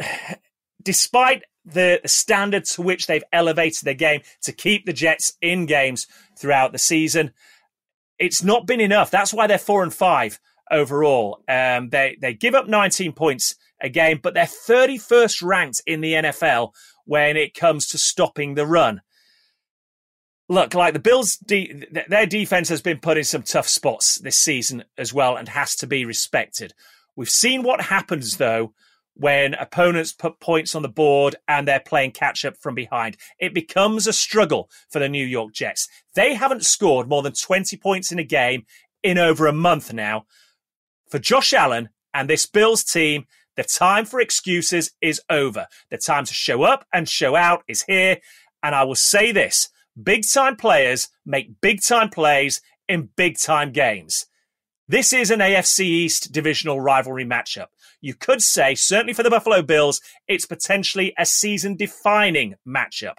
despite 0.84 1.44
the 1.66 2.02
standard 2.06 2.66
to 2.66 2.82
which 2.82 3.08
they've 3.08 3.24
elevated 3.32 3.84
their 3.84 3.94
game 3.94 4.22
to 4.42 4.52
keep 4.52 4.86
the 4.86 4.94
Jets 4.94 5.34
in 5.42 5.66
games 5.66 6.08
throughout 6.38 6.72
the 6.72 6.78
season, 6.78 7.32
it's 8.20 8.44
not 8.44 8.66
been 8.66 8.82
enough. 8.82 9.12
That's 9.12 9.34
why 9.34 9.48
they're 9.48 9.58
four 9.58 9.84
and 9.84 9.94
five 9.94 10.40
overall. 10.72 11.44
Um, 11.48 11.90
they 11.90 12.18
they 12.20 12.34
give 12.34 12.56
up 12.56 12.68
19 12.68 13.14
points 13.14 13.56
a 13.80 13.90
game, 13.90 14.20
but 14.22 14.34
they're 14.34 14.46
31st 14.46 15.44
ranked 15.44 15.82
in 15.86 16.02
the 16.02 16.14
NFL 16.14 16.72
when 17.06 17.38
it 17.38 17.54
comes 17.54 17.88
to 17.88 17.98
stopping 17.98 18.56
the 18.56 18.66
run 18.66 19.02
look, 20.50 20.74
like 20.74 20.94
the 20.94 21.00
Bills, 21.00 21.38
de- 21.38 21.86
their 22.08 22.26
defense 22.26 22.70
has 22.70 22.82
been 22.82 23.00
put 23.00 23.18
in 23.18 23.24
some 23.24 23.44
tough 23.44 23.68
spots 23.68 24.18
this 24.18 24.38
season 24.38 24.84
as 24.98 25.14
well 25.14 25.36
and 25.36 25.50
has 25.50 25.76
to 25.78 25.88
be 25.88 26.06
respected. 26.06 26.74
We've 27.16 27.30
seen 27.30 27.64
what 27.64 27.82
happens, 27.82 28.38
though, 28.38 28.74
when 29.16 29.56
opponents 29.56 30.14
put 30.14 30.40
points 30.40 30.76
on 30.76 30.84
the 30.84 30.90
board 30.90 31.36
and 31.48 31.68
they're 31.68 31.80
playing 31.80 32.12
catch 32.12 32.46
up 32.46 32.56
from 32.58 32.76
behind. 32.76 33.18
It 33.40 33.54
becomes 33.54 34.06
a 34.06 34.14
struggle 34.14 34.70
for 34.90 35.00
the 35.00 35.10
New 35.10 35.26
York 35.26 35.54
Jets. 35.54 35.88
They 36.14 36.36
haven't 36.36 36.66
scored 36.66 37.10
more 37.10 37.24
than 37.24 37.34
20 37.34 37.76
points 37.78 38.12
in 38.12 38.20
a 38.20 38.24
game 38.24 38.66
in 39.04 39.18
over 39.18 39.48
a 39.48 39.54
month 39.54 39.92
now. 39.92 40.26
For 41.10 41.20
Josh 41.20 41.54
Allen 41.54 41.90
and 42.14 42.30
this 42.30 42.46
Bills 42.46 42.84
team, 42.84 43.26
the 43.56 43.64
time 43.64 44.06
for 44.06 44.22
excuses 44.22 44.92
is 45.02 45.20
over. 45.30 45.66
The 45.90 45.98
time 45.98 46.26
to 46.26 46.34
show 46.34 46.62
up 46.62 46.86
and 46.94 47.10
show 47.10 47.36
out 47.36 47.64
is 47.68 47.84
here. 47.84 48.18
And 48.62 48.76
I 48.76 48.84
will 48.84 48.96
say 48.96 49.32
this 49.32 49.70
Big 50.02 50.24
time 50.32 50.56
players 50.56 51.10
make 51.26 51.60
big 51.60 51.82
time 51.82 52.10
plays 52.10 52.62
in 52.88 53.10
big 53.16 53.38
time 53.40 53.72
games. 53.72 54.28
This 54.88 55.12
is 55.12 55.32
an 55.32 55.40
AFC 55.40 55.82
East 55.82 56.32
divisional 56.32 56.80
rivalry 56.80 57.26
matchup. 57.26 57.68
You 58.00 58.14
could 58.14 58.42
say, 58.42 58.76
certainly 58.76 59.14
for 59.14 59.24
the 59.24 59.30
Buffalo 59.30 59.62
Bills, 59.62 60.00
it's 60.28 60.46
potentially 60.46 61.14
a 61.18 61.26
season 61.26 61.76
defining 61.76 62.56
matchup. 62.66 63.16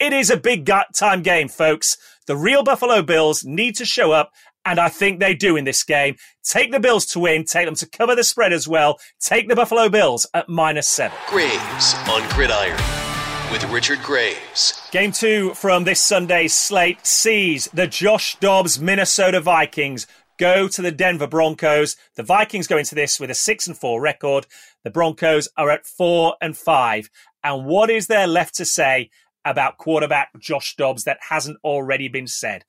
It 0.00 0.12
is 0.12 0.30
a 0.30 0.36
big 0.36 0.68
time 0.94 1.22
game, 1.22 1.48
folks. 1.48 1.96
The 2.26 2.36
real 2.36 2.64
Buffalo 2.64 3.02
Bills 3.02 3.44
need 3.44 3.76
to 3.76 3.84
show 3.84 4.12
up, 4.12 4.32
and 4.64 4.80
I 4.80 4.88
think 4.88 5.20
they 5.20 5.34
do 5.34 5.56
in 5.56 5.64
this 5.64 5.84
game. 5.84 6.16
Take 6.42 6.72
the 6.72 6.80
Bills 6.80 7.06
to 7.06 7.20
win, 7.20 7.44
take 7.44 7.66
them 7.66 7.76
to 7.76 7.88
cover 7.88 8.16
the 8.16 8.24
spread 8.24 8.52
as 8.52 8.66
well. 8.66 8.98
Take 9.20 9.48
the 9.48 9.56
Buffalo 9.56 9.88
Bills 9.90 10.26
at 10.32 10.48
minus 10.48 10.88
seven. 10.88 11.16
Graves 11.28 11.94
on 12.08 12.28
Gridiron 12.30 13.03
with 13.50 13.64
Richard 13.70 14.02
Graves. 14.02 14.88
Game 14.90 15.12
two 15.12 15.54
from 15.54 15.84
this 15.84 16.00
Sunday's 16.00 16.54
slate 16.54 17.06
sees 17.06 17.68
the 17.74 17.86
Josh 17.86 18.36
Dobbs 18.36 18.80
Minnesota 18.80 19.40
Vikings 19.40 20.06
go 20.38 20.68
to 20.68 20.82
the 20.82 20.90
Denver 20.90 21.26
Broncos. 21.26 21.96
The 22.16 22.22
Vikings 22.22 22.66
go 22.66 22.78
into 22.78 22.94
this 22.94 23.20
with 23.20 23.30
a 23.30 23.34
six 23.34 23.66
and 23.66 23.76
four 23.76 24.00
record. 24.00 24.46
The 24.82 24.90
Broncos 24.90 25.48
are 25.56 25.70
at 25.70 25.86
four 25.86 26.36
and 26.40 26.56
five. 26.56 27.10
And 27.42 27.66
what 27.66 27.90
is 27.90 28.06
there 28.06 28.26
left 28.26 28.54
to 28.56 28.64
say 28.64 29.10
about 29.44 29.78
quarterback 29.78 30.30
Josh 30.38 30.74
Dobbs 30.76 31.04
that 31.04 31.18
hasn't 31.28 31.58
already 31.62 32.08
been 32.08 32.26
said? 32.26 32.64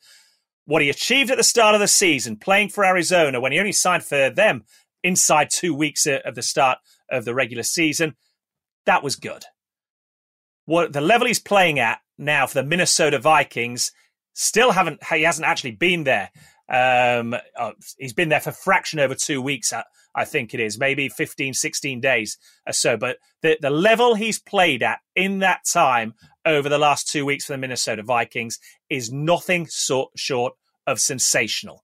What 0.65 0.81
he 0.81 0.89
achieved 0.89 1.31
at 1.31 1.37
the 1.37 1.43
start 1.43 1.75
of 1.75 1.81
the 1.81 1.87
season, 1.87 2.37
playing 2.37 2.69
for 2.69 2.83
Arizona 2.83 3.39
when 3.39 3.51
he 3.51 3.59
only 3.59 3.71
signed 3.71 4.03
for 4.03 4.29
them 4.29 4.63
inside 5.03 5.49
two 5.51 5.75
weeks 5.75 6.07
of 6.07 6.35
the 6.35 6.41
start 6.41 6.79
of 7.09 7.23
the 7.23 7.35
regular 7.35 7.63
season, 7.63 8.15
that 8.85 9.03
was 9.03 9.15
good. 9.15 9.45
What 10.65 10.93
the 10.93 11.01
level 11.01 11.27
he's 11.27 11.39
playing 11.39 11.79
at 11.79 11.99
now 12.17 12.47
for 12.47 12.55
the 12.55 12.67
Minnesota 12.67 13.19
Vikings 13.19 13.91
still 14.33 14.71
haven't 14.71 15.03
he 15.05 15.23
hasn't 15.23 15.47
actually 15.47 15.71
been 15.71 16.03
there 16.03 16.31
um, 16.67 17.35
oh, 17.57 17.73
he's 17.97 18.13
been 18.13 18.29
there 18.29 18.39
for 18.39 18.51
fraction 18.51 18.99
over 18.99 19.13
two 19.13 19.41
weeks, 19.41 19.71
I, 19.71 19.83
I, 20.15 20.25
think 20.25 20.53
it 20.53 20.59
is, 20.59 20.79
maybe 20.79 21.09
15, 21.09 21.53
16 21.53 22.01
days 22.01 22.37
or 22.65 22.73
so. 22.73 22.97
But 22.97 23.17
the, 23.41 23.57
the 23.61 23.69
level 23.69 24.15
he's 24.15 24.39
played 24.39 24.81
at 24.81 24.99
in 25.15 25.39
that 25.39 25.61
time 25.71 26.15
over 26.43 26.67
the 26.67 26.79
last 26.79 27.07
two 27.07 27.25
weeks 27.25 27.45
for 27.45 27.53
the 27.53 27.59
Minnesota 27.59 28.01
Vikings 28.01 28.59
is 28.89 29.11
nothing 29.11 29.67
so, 29.67 30.09
short 30.15 30.53
of 30.87 30.99
sensational. 30.99 31.83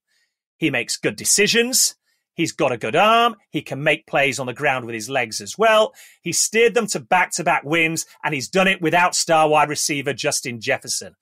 He 0.57 0.71
makes 0.71 0.97
good 0.97 1.15
decisions. 1.15 1.95
He's 2.33 2.51
got 2.51 2.71
a 2.71 2.77
good 2.77 2.95
arm. 2.95 3.35
He 3.49 3.61
can 3.61 3.83
make 3.83 4.07
plays 4.07 4.39
on 4.39 4.47
the 4.47 4.53
ground 4.53 4.85
with 4.85 4.95
his 4.95 5.09
legs 5.09 5.41
as 5.41 5.57
well. 5.57 5.93
He 6.21 6.31
steered 6.31 6.73
them 6.73 6.87
to 6.87 6.99
back 6.99 7.31
to 7.33 7.43
back 7.43 7.63
wins, 7.63 8.05
and 8.23 8.33
he's 8.33 8.47
done 8.47 8.67
it 8.67 8.81
without 8.81 9.15
star 9.15 9.49
wide 9.49 9.69
receiver 9.69 10.13
Justin 10.13 10.61
Jefferson. 10.61 11.15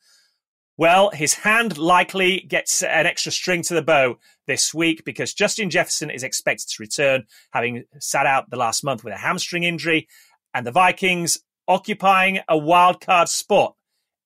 Well, 0.78 1.10
his 1.10 1.34
hand 1.34 1.78
likely 1.78 2.40
gets 2.40 2.84
an 2.84 3.06
extra 3.06 3.34
string 3.34 3.64
to 3.64 3.74
the 3.74 3.82
bow 3.82 4.18
this 4.48 4.74
week 4.74 5.04
because 5.04 5.34
Justin 5.34 5.70
Jefferson 5.70 6.10
is 6.10 6.24
expected 6.24 6.70
to 6.70 6.82
return, 6.82 7.26
having 7.52 7.84
sat 8.00 8.26
out 8.26 8.50
the 8.50 8.56
last 8.56 8.84
month 8.84 9.04
with 9.04 9.14
a 9.14 9.18
hamstring 9.18 9.64
injury, 9.64 10.08
and 10.54 10.66
the 10.66 10.72
Vikings 10.72 11.40
occupying 11.68 12.40
a 12.48 12.58
wild 12.58 13.02
card 13.02 13.28
spot. 13.28 13.76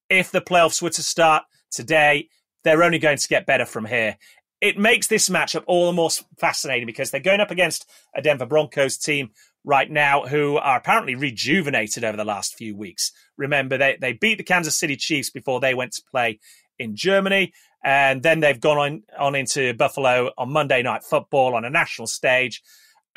If 0.09 0.31
the 0.31 0.41
playoffs 0.41 0.79
were 0.79 0.91
to 0.91 1.01
start 1.01 1.43
today, 1.71 2.29
they're 2.63 2.83
only 2.83 2.99
going 2.99 3.17
to 3.17 3.27
get 3.27 3.47
better 3.47 3.65
from 3.65 3.85
here. 3.85 4.17
It 4.63 4.77
makes 4.77 5.07
this 5.07 5.27
matchup 5.27 5.65
all 5.67 5.87
the 5.87 5.91
more 5.91 6.09
fascinating 6.39 6.85
because 6.85 7.11
they're 7.11 7.19
going 7.19 7.41
up 7.41 7.51
against 7.51 7.85
a 8.15 8.21
Denver 8.21 8.45
Broncos 8.45 8.97
team 8.97 9.31
right 9.65 9.91
now 9.91 10.21
who 10.25 10.55
are 10.55 10.77
apparently 10.77 11.15
rejuvenated 11.15 12.05
over 12.05 12.15
the 12.15 12.23
last 12.23 12.55
few 12.55 12.73
weeks. 12.73 13.11
Remember, 13.35 13.77
they, 13.77 13.97
they 13.99 14.13
beat 14.13 14.37
the 14.37 14.43
Kansas 14.45 14.77
City 14.77 14.95
Chiefs 14.95 15.29
before 15.29 15.59
they 15.59 15.73
went 15.73 15.91
to 15.91 16.01
play 16.09 16.39
in 16.79 16.95
Germany. 16.95 17.51
And 17.83 18.23
then 18.23 18.39
they've 18.39 18.57
gone 18.57 18.77
on, 18.77 19.03
on 19.19 19.35
into 19.35 19.73
Buffalo 19.73 20.31
on 20.37 20.53
Monday 20.53 20.81
Night 20.81 21.03
Football 21.03 21.55
on 21.55 21.65
a 21.65 21.69
national 21.69 22.07
stage. 22.07 22.63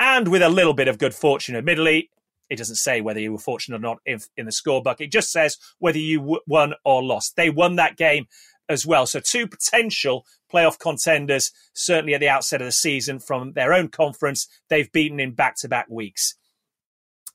And 0.01 0.27
with 0.27 0.41
a 0.41 0.49
little 0.49 0.73
bit 0.73 0.89
of 0.89 0.97
good 0.97 1.15
fortune, 1.15 1.55
admittedly, 1.55 2.09
it 2.49 2.57
doesn't 2.57 2.75
say 2.75 2.99
whether 2.99 3.21
you 3.21 3.31
were 3.31 3.37
fortunate 3.37 3.77
or 3.77 3.79
not 3.79 3.99
if, 4.05 4.27
in 4.35 4.47
the 4.47 4.51
scorebook. 4.51 4.99
It 4.99 5.13
just 5.13 5.31
says 5.31 5.57
whether 5.79 5.97
you 5.97 6.19
w- 6.19 6.41
won 6.45 6.73
or 6.83 7.01
lost. 7.01 7.37
They 7.37 7.49
won 7.49 7.77
that 7.77 7.95
game 7.95 8.27
as 8.69 8.85
well. 8.85 9.05
So, 9.05 9.21
two 9.21 9.47
potential 9.47 10.25
playoff 10.51 10.79
contenders, 10.79 11.51
certainly 11.73 12.13
at 12.13 12.19
the 12.19 12.29
outset 12.29 12.61
of 12.61 12.67
the 12.67 12.71
season 12.71 13.19
from 13.19 13.53
their 13.53 13.73
own 13.73 13.89
conference, 13.89 14.47
they've 14.69 14.91
beaten 14.91 15.19
in 15.19 15.31
back 15.31 15.55
to 15.57 15.67
back 15.67 15.87
weeks. 15.89 16.35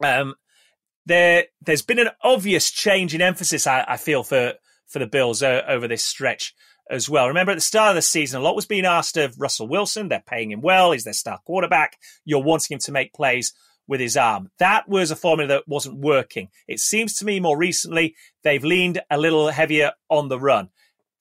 Um, 0.02 0.34
there, 1.06 1.44
there's 1.60 1.82
been 1.82 1.98
an 1.98 2.10
obvious 2.22 2.70
change 2.70 3.14
in 3.14 3.22
emphasis, 3.22 3.66
I, 3.66 3.84
I 3.86 3.96
feel, 3.96 4.22
for, 4.22 4.54
for 4.86 4.98
the 4.98 5.06
Bills 5.06 5.42
uh, 5.42 5.62
over 5.66 5.88
this 5.88 6.04
stretch 6.04 6.54
as 6.90 7.08
well. 7.08 7.28
Remember, 7.28 7.52
at 7.52 7.56
the 7.56 7.60
start 7.60 7.90
of 7.90 7.94
the 7.96 8.02
season, 8.02 8.40
a 8.40 8.44
lot 8.44 8.56
was 8.56 8.66
being 8.66 8.84
asked 8.84 9.16
of 9.16 9.40
Russell 9.40 9.68
Wilson. 9.68 10.08
They're 10.08 10.22
paying 10.26 10.50
him 10.50 10.60
well. 10.60 10.92
He's 10.92 11.04
their 11.04 11.12
star 11.12 11.38
quarterback. 11.44 11.96
You're 12.24 12.42
wanting 12.42 12.74
him 12.74 12.80
to 12.80 12.92
make 12.92 13.12
plays 13.12 13.52
with 13.86 14.00
his 14.00 14.16
arm. 14.16 14.50
That 14.58 14.88
was 14.88 15.10
a 15.10 15.16
formula 15.16 15.48
that 15.48 15.68
wasn't 15.68 15.98
working. 15.98 16.48
It 16.68 16.80
seems 16.80 17.14
to 17.16 17.24
me 17.24 17.40
more 17.40 17.56
recently 17.56 18.14
they've 18.42 18.62
leaned 18.62 19.00
a 19.10 19.18
little 19.18 19.48
heavier 19.48 19.92
on 20.08 20.28
the 20.28 20.38
run. 20.38 20.70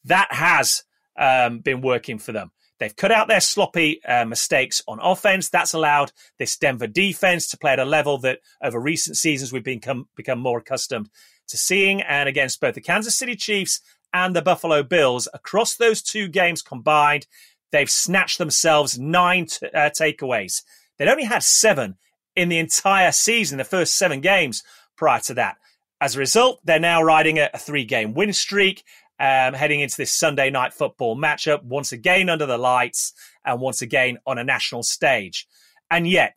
That 0.06 0.28
has 0.32 0.84
um, 1.22 1.60
been 1.60 1.82
working 1.82 2.18
for 2.18 2.34
them. 2.34 2.52
They've 2.80 2.96
cut 2.96 3.12
out 3.12 3.28
their 3.28 3.42
sloppy 3.42 4.04
uh, 4.04 4.26
mistakes 4.26 4.82
on 4.88 5.00
offense. 5.00 5.50
That's 5.50 5.74
allowed 5.74 6.12
this 6.40 6.58
Denver 6.58 6.88
defense 6.88 7.48
to 7.50 7.58
play 7.58 7.74
at 7.74 7.80
a 7.80 7.86
level 7.86 8.18
that 8.20 8.40
over 8.62 8.80
recent 8.80 9.18
seasons 9.18 9.54
we've 9.54 9.64
become 9.64 10.08
become 10.16 10.40
more 10.40 10.58
accustomed 10.58 11.12
to 11.50 11.58
seeing. 11.58 12.02
And 12.02 12.28
against 12.28 12.60
both 12.60 12.74
the 12.74 12.82
Kansas 12.82 13.16
City 13.16 13.36
Chiefs 13.36 13.82
and 14.12 14.36
the 14.36 14.42
Buffalo 14.42 14.82
Bills, 14.82 15.28
across 15.32 15.76
those 15.76 16.02
two 16.02 16.28
games 16.28 16.64
combined, 16.64 17.28
they've 17.72 17.90
snatched 17.90 18.40
themselves 18.40 18.98
nine 18.98 19.46
t- 19.46 19.68
uh, 19.68 19.92
takeaways. 19.92 20.64
They'd 20.98 21.08
only 21.08 21.26
had 21.26 21.44
seven 21.44 21.98
in 22.36 22.50
the 22.50 22.58
entire 22.58 23.12
season, 23.12 23.60
the 23.60 23.64
first 23.64 23.94
seven 23.94 24.22
games 24.22 24.64
prior 24.98 25.20
to 25.22 25.36
that. 25.36 25.58
As 26.02 26.16
a 26.16 26.20
result, 26.20 26.62
they're 26.64 26.80
now 26.80 27.04
riding 27.04 27.38
a, 27.38 27.52
a 27.54 27.60
three 27.60 27.86
game 27.86 28.16
win 28.16 28.34
streak 28.34 28.84
um, 29.22 29.54
heading 29.54 29.82
into 29.82 29.98
this 29.98 30.12
Sunday 30.12 30.50
night 30.50 30.74
football 30.74 31.16
matchup, 31.16 31.64
once 31.64 31.92
again 31.92 32.28
under 32.28 32.48
the 32.48 32.58
lights 32.58 33.14
and 33.46 33.62
once 33.62 33.84
again 33.84 34.18
on 34.26 34.40
a 34.40 34.44
national 34.44 34.82
stage. 34.82 35.48
And 35.92 36.08
yet, 36.08 36.34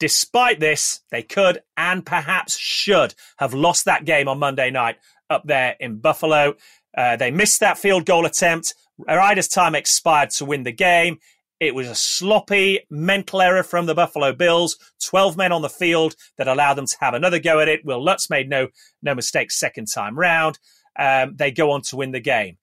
despite 0.00 0.58
this, 0.58 1.02
they 1.10 1.22
could 1.22 1.60
and 1.76 2.04
perhaps 2.04 2.56
should 2.58 3.14
have 3.36 3.52
lost 3.52 3.84
that 3.84 4.06
game 4.06 4.26
on 4.26 4.38
Monday 4.38 4.70
night 4.70 4.96
up 5.28 5.42
there 5.44 5.76
in 5.78 5.98
Buffalo. 5.98 6.54
Uh, 6.96 7.16
they 7.16 7.30
missed 7.30 7.60
that 7.60 7.76
field 7.76 8.06
goal 8.06 8.24
attempt. 8.24 8.74
Ryder's 9.06 9.48
time 9.48 9.74
expired 9.74 10.30
to 10.30 10.46
win 10.46 10.62
the 10.62 10.72
game. 10.72 11.18
It 11.60 11.74
was 11.74 11.88
a 11.88 11.94
sloppy 11.94 12.80
mental 12.88 13.42
error 13.42 13.62
from 13.62 13.84
the 13.84 13.94
Buffalo 13.94 14.32
Bills. 14.32 14.78
12 15.04 15.36
men 15.36 15.52
on 15.52 15.60
the 15.60 15.68
field 15.68 16.14
that 16.38 16.48
allowed 16.48 16.74
them 16.74 16.86
to 16.86 16.96
have 17.00 17.12
another 17.12 17.38
go 17.38 17.60
at 17.60 17.68
it. 17.68 17.84
Wil 17.84 18.02
Lutz 18.02 18.30
made 18.30 18.48
no, 18.48 18.68
no 19.02 19.14
mistakes 19.14 19.60
second 19.60 19.88
time 19.92 20.18
round 20.18 20.58
um, 20.98 21.36
they 21.36 21.50
go 21.50 21.70
on 21.72 21.82
to 21.82 21.96
win 21.96 22.12
the 22.12 22.20
game. 22.20 22.58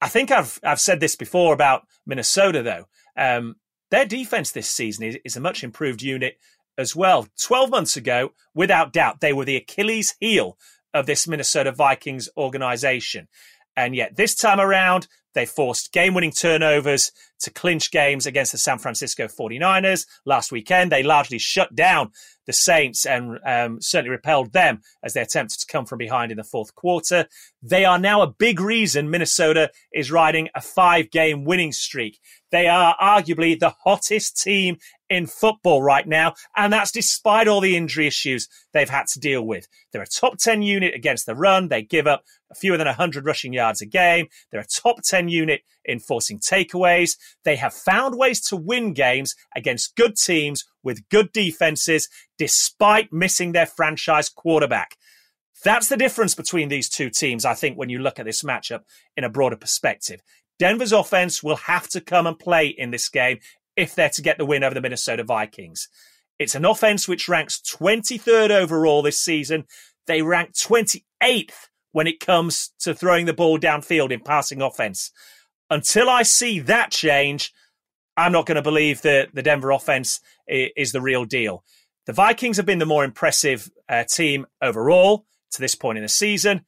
I 0.00 0.08
think 0.08 0.30
I've 0.30 0.58
I've 0.64 0.80
said 0.80 1.00
this 1.00 1.16
before 1.16 1.54
about 1.54 1.86
Minnesota 2.06 2.62
though. 2.62 2.86
Um, 3.16 3.56
their 3.90 4.04
defense 4.04 4.50
this 4.50 4.70
season 4.70 5.04
is, 5.04 5.18
is 5.24 5.36
a 5.36 5.40
much 5.40 5.62
improved 5.62 6.02
unit 6.02 6.38
as 6.76 6.96
well. 6.96 7.28
Twelve 7.40 7.70
months 7.70 7.96
ago, 7.96 8.32
without 8.54 8.92
doubt, 8.92 9.20
they 9.20 9.32
were 9.32 9.44
the 9.44 9.56
Achilles 9.56 10.14
heel 10.18 10.58
of 10.94 11.06
this 11.06 11.28
Minnesota 11.28 11.72
Vikings 11.72 12.28
organization. 12.36 13.28
And 13.76 13.94
yet 13.94 14.16
this 14.16 14.34
time 14.34 14.60
around, 14.60 15.08
they 15.34 15.46
forced 15.46 15.92
game 15.92 16.14
winning 16.14 16.32
turnovers 16.32 17.12
to 17.40 17.50
clinch 17.50 17.90
games 17.90 18.26
against 18.26 18.52
the 18.52 18.58
San 18.58 18.78
Francisco 18.78 19.28
49ers. 19.28 20.06
Last 20.26 20.52
weekend, 20.52 20.92
they 20.92 21.02
largely 21.02 21.38
shut 21.38 21.74
down 21.74 22.10
the 22.46 22.52
Saints 22.52 23.06
and 23.06 23.38
um, 23.46 23.80
certainly 23.80 24.10
repelled 24.10 24.52
them 24.52 24.80
as 25.02 25.14
they 25.14 25.20
attempted 25.20 25.58
to 25.60 25.66
come 25.66 25.86
from 25.86 25.98
behind 25.98 26.30
in 26.32 26.38
the 26.38 26.44
fourth 26.44 26.74
quarter. 26.74 27.26
They 27.62 27.84
are 27.84 27.98
now 27.98 28.22
a 28.22 28.26
big 28.26 28.60
reason 28.60 29.10
Minnesota 29.10 29.70
is 29.92 30.10
riding 30.10 30.48
a 30.54 30.60
five 30.60 31.10
game 31.10 31.44
winning 31.44 31.72
streak. 31.72 32.18
They 32.50 32.68
are 32.68 32.96
arguably 33.00 33.58
the 33.58 33.74
hottest 33.82 34.40
team 34.40 34.76
in 35.08 35.26
football 35.26 35.82
right 35.82 36.06
now, 36.06 36.34
and 36.56 36.72
that's 36.72 36.90
despite 36.90 37.48
all 37.48 37.60
the 37.60 37.76
injury 37.76 38.06
issues 38.06 38.48
they've 38.72 38.88
had 38.88 39.06
to 39.08 39.20
deal 39.20 39.46
with. 39.46 39.68
They're 39.92 40.02
a 40.02 40.06
top 40.06 40.38
10 40.38 40.62
unit 40.62 40.94
against 40.94 41.26
the 41.26 41.34
run. 41.34 41.68
They 41.68 41.82
give 41.82 42.06
up 42.06 42.24
fewer 42.54 42.76
than 42.76 42.86
100 42.86 43.24
rushing 43.24 43.52
yards 43.52 43.80
a 43.80 43.86
game. 43.86 44.26
They're 44.50 44.60
a 44.60 44.66
top 44.66 45.02
10 45.02 45.28
unit 45.28 45.62
in 45.84 45.98
forcing 45.98 46.38
takeaways. 46.38 47.16
They 47.44 47.56
have 47.56 47.74
found 47.74 48.16
ways 48.16 48.40
to 48.48 48.56
win 48.56 48.92
games 48.92 49.34
against 49.56 49.96
good 49.96 50.16
teams 50.16 50.64
with 50.82 51.08
good 51.08 51.32
defenses, 51.32 52.08
despite 52.38 53.12
missing 53.12 53.52
their 53.52 53.66
franchise 53.66 54.28
quarterback. 54.28 54.96
That's 55.64 55.88
the 55.88 55.96
difference 55.96 56.34
between 56.34 56.68
these 56.68 56.88
two 56.88 57.10
teams, 57.10 57.44
I 57.44 57.54
think, 57.54 57.78
when 57.78 57.88
you 57.88 58.00
look 58.00 58.18
at 58.18 58.26
this 58.26 58.42
matchup 58.42 58.80
in 59.16 59.24
a 59.24 59.30
broader 59.30 59.56
perspective. 59.56 60.20
Denver's 60.58 60.92
offense 60.92 61.42
will 61.42 61.56
have 61.56 61.88
to 61.88 62.00
come 62.00 62.26
and 62.26 62.38
play 62.38 62.66
in 62.66 62.90
this 62.90 63.08
game 63.08 63.38
if 63.76 63.94
they're 63.94 64.10
to 64.10 64.22
get 64.22 64.38
the 64.38 64.46
win 64.46 64.64
over 64.64 64.74
the 64.74 64.80
Minnesota 64.80 65.24
Vikings. 65.24 65.88
It's 66.38 66.54
an 66.54 66.64
offense 66.64 67.06
which 67.06 67.28
ranks 67.28 67.60
23rd 67.60 68.50
overall 68.50 69.02
this 69.02 69.20
season. 69.20 69.64
They 70.06 70.22
rank 70.22 70.54
28th 70.54 71.68
when 71.92 72.06
it 72.06 72.20
comes 72.20 72.72
to 72.80 72.94
throwing 72.94 73.26
the 73.26 73.32
ball 73.32 73.58
downfield 73.58 74.10
in 74.10 74.20
passing 74.20 74.60
offense. 74.60 75.12
Until 75.70 76.08
I 76.08 76.22
see 76.22 76.58
that 76.60 76.90
change, 76.90 77.52
I'm 78.16 78.32
not 78.32 78.46
going 78.46 78.56
to 78.56 78.62
believe 78.62 79.02
that 79.02 79.34
the 79.34 79.42
Denver 79.42 79.70
offense 79.70 80.20
is 80.46 80.92
the 80.92 81.00
real 81.00 81.24
deal. 81.24 81.64
The 82.06 82.12
Vikings 82.12 82.56
have 82.56 82.66
been 82.66 82.78
the 82.78 82.86
more 82.86 83.04
impressive 83.04 83.70
uh, 83.88 84.04
team 84.04 84.46
overall 84.60 85.24
to 85.52 85.60
this 85.60 85.74
point 85.74 85.98
in 85.98 86.02
the 86.02 86.08
season, 86.08 86.64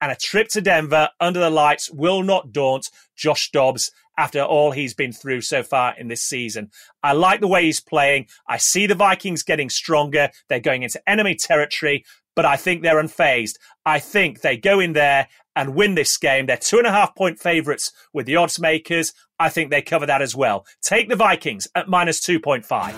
and 0.00 0.10
a 0.10 0.16
trip 0.16 0.48
to 0.48 0.60
Denver 0.60 1.10
under 1.20 1.40
the 1.40 1.50
lights 1.50 1.90
will 1.90 2.22
not 2.22 2.52
daunt 2.52 2.90
Josh 3.16 3.50
Dobbs 3.50 3.90
after 4.16 4.42
all 4.42 4.72
he's 4.72 4.94
been 4.94 5.12
through 5.12 5.42
so 5.42 5.62
far 5.62 5.94
in 5.96 6.08
this 6.08 6.22
season. 6.22 6.70
I 7.02 7.12
like 7.12 7.40
the 7.40 7.48
way 7.48 7.64
he's 7.64 7.80
playing. 7.80 8.26
I 8.48 8.56
see 8.56 8.86
the 8.86 8.94
Vikings 8.94 9.42
getting 9.42 9.70
stronger. 9.70 10.30
They're 10.48 10.58
going 10.58 10.82
into 10.82 11.08
enemy 11.08 11.36
territory, 11.36 12.04
but 12.34 12.44
I 12.44 12.56
think 12.56 12.82
they're 12.82 13.02
unfazed. 13.02 13.56
I 13.84 14.00
think 14.00 14.40
they 14.40 14.56
go 14.56 14.80
in 14.80 14.92
there 14.92 15.28
and 15.58 15.74
win 15.74 15.96
this 15.96 16.16
game. 16.16 16.46
They're 16.46 16.56
two 16.56 16.78
and 16.78 16.86
a 16.86 16.92
half 16.92 17.14
point 17.16 17.40
favorites 17.40 17.90
with 18.14 18.26
the 18.26 18.36
odds 18.36 18.60
makers. 18.60 19.12
I 19.40 19.48
think 19.48 19.70
they 19.70 19.82
cover 19.82 20.06
that 20.06 20.22
as 20.22 20.36
well. 20.36 20.64
Take 20.80 21.08
the 21.08 21.16
Vikings 21.16 21.66
at 21.74 21.88
minus 21.88 22.20
2.5. 22.20 22.94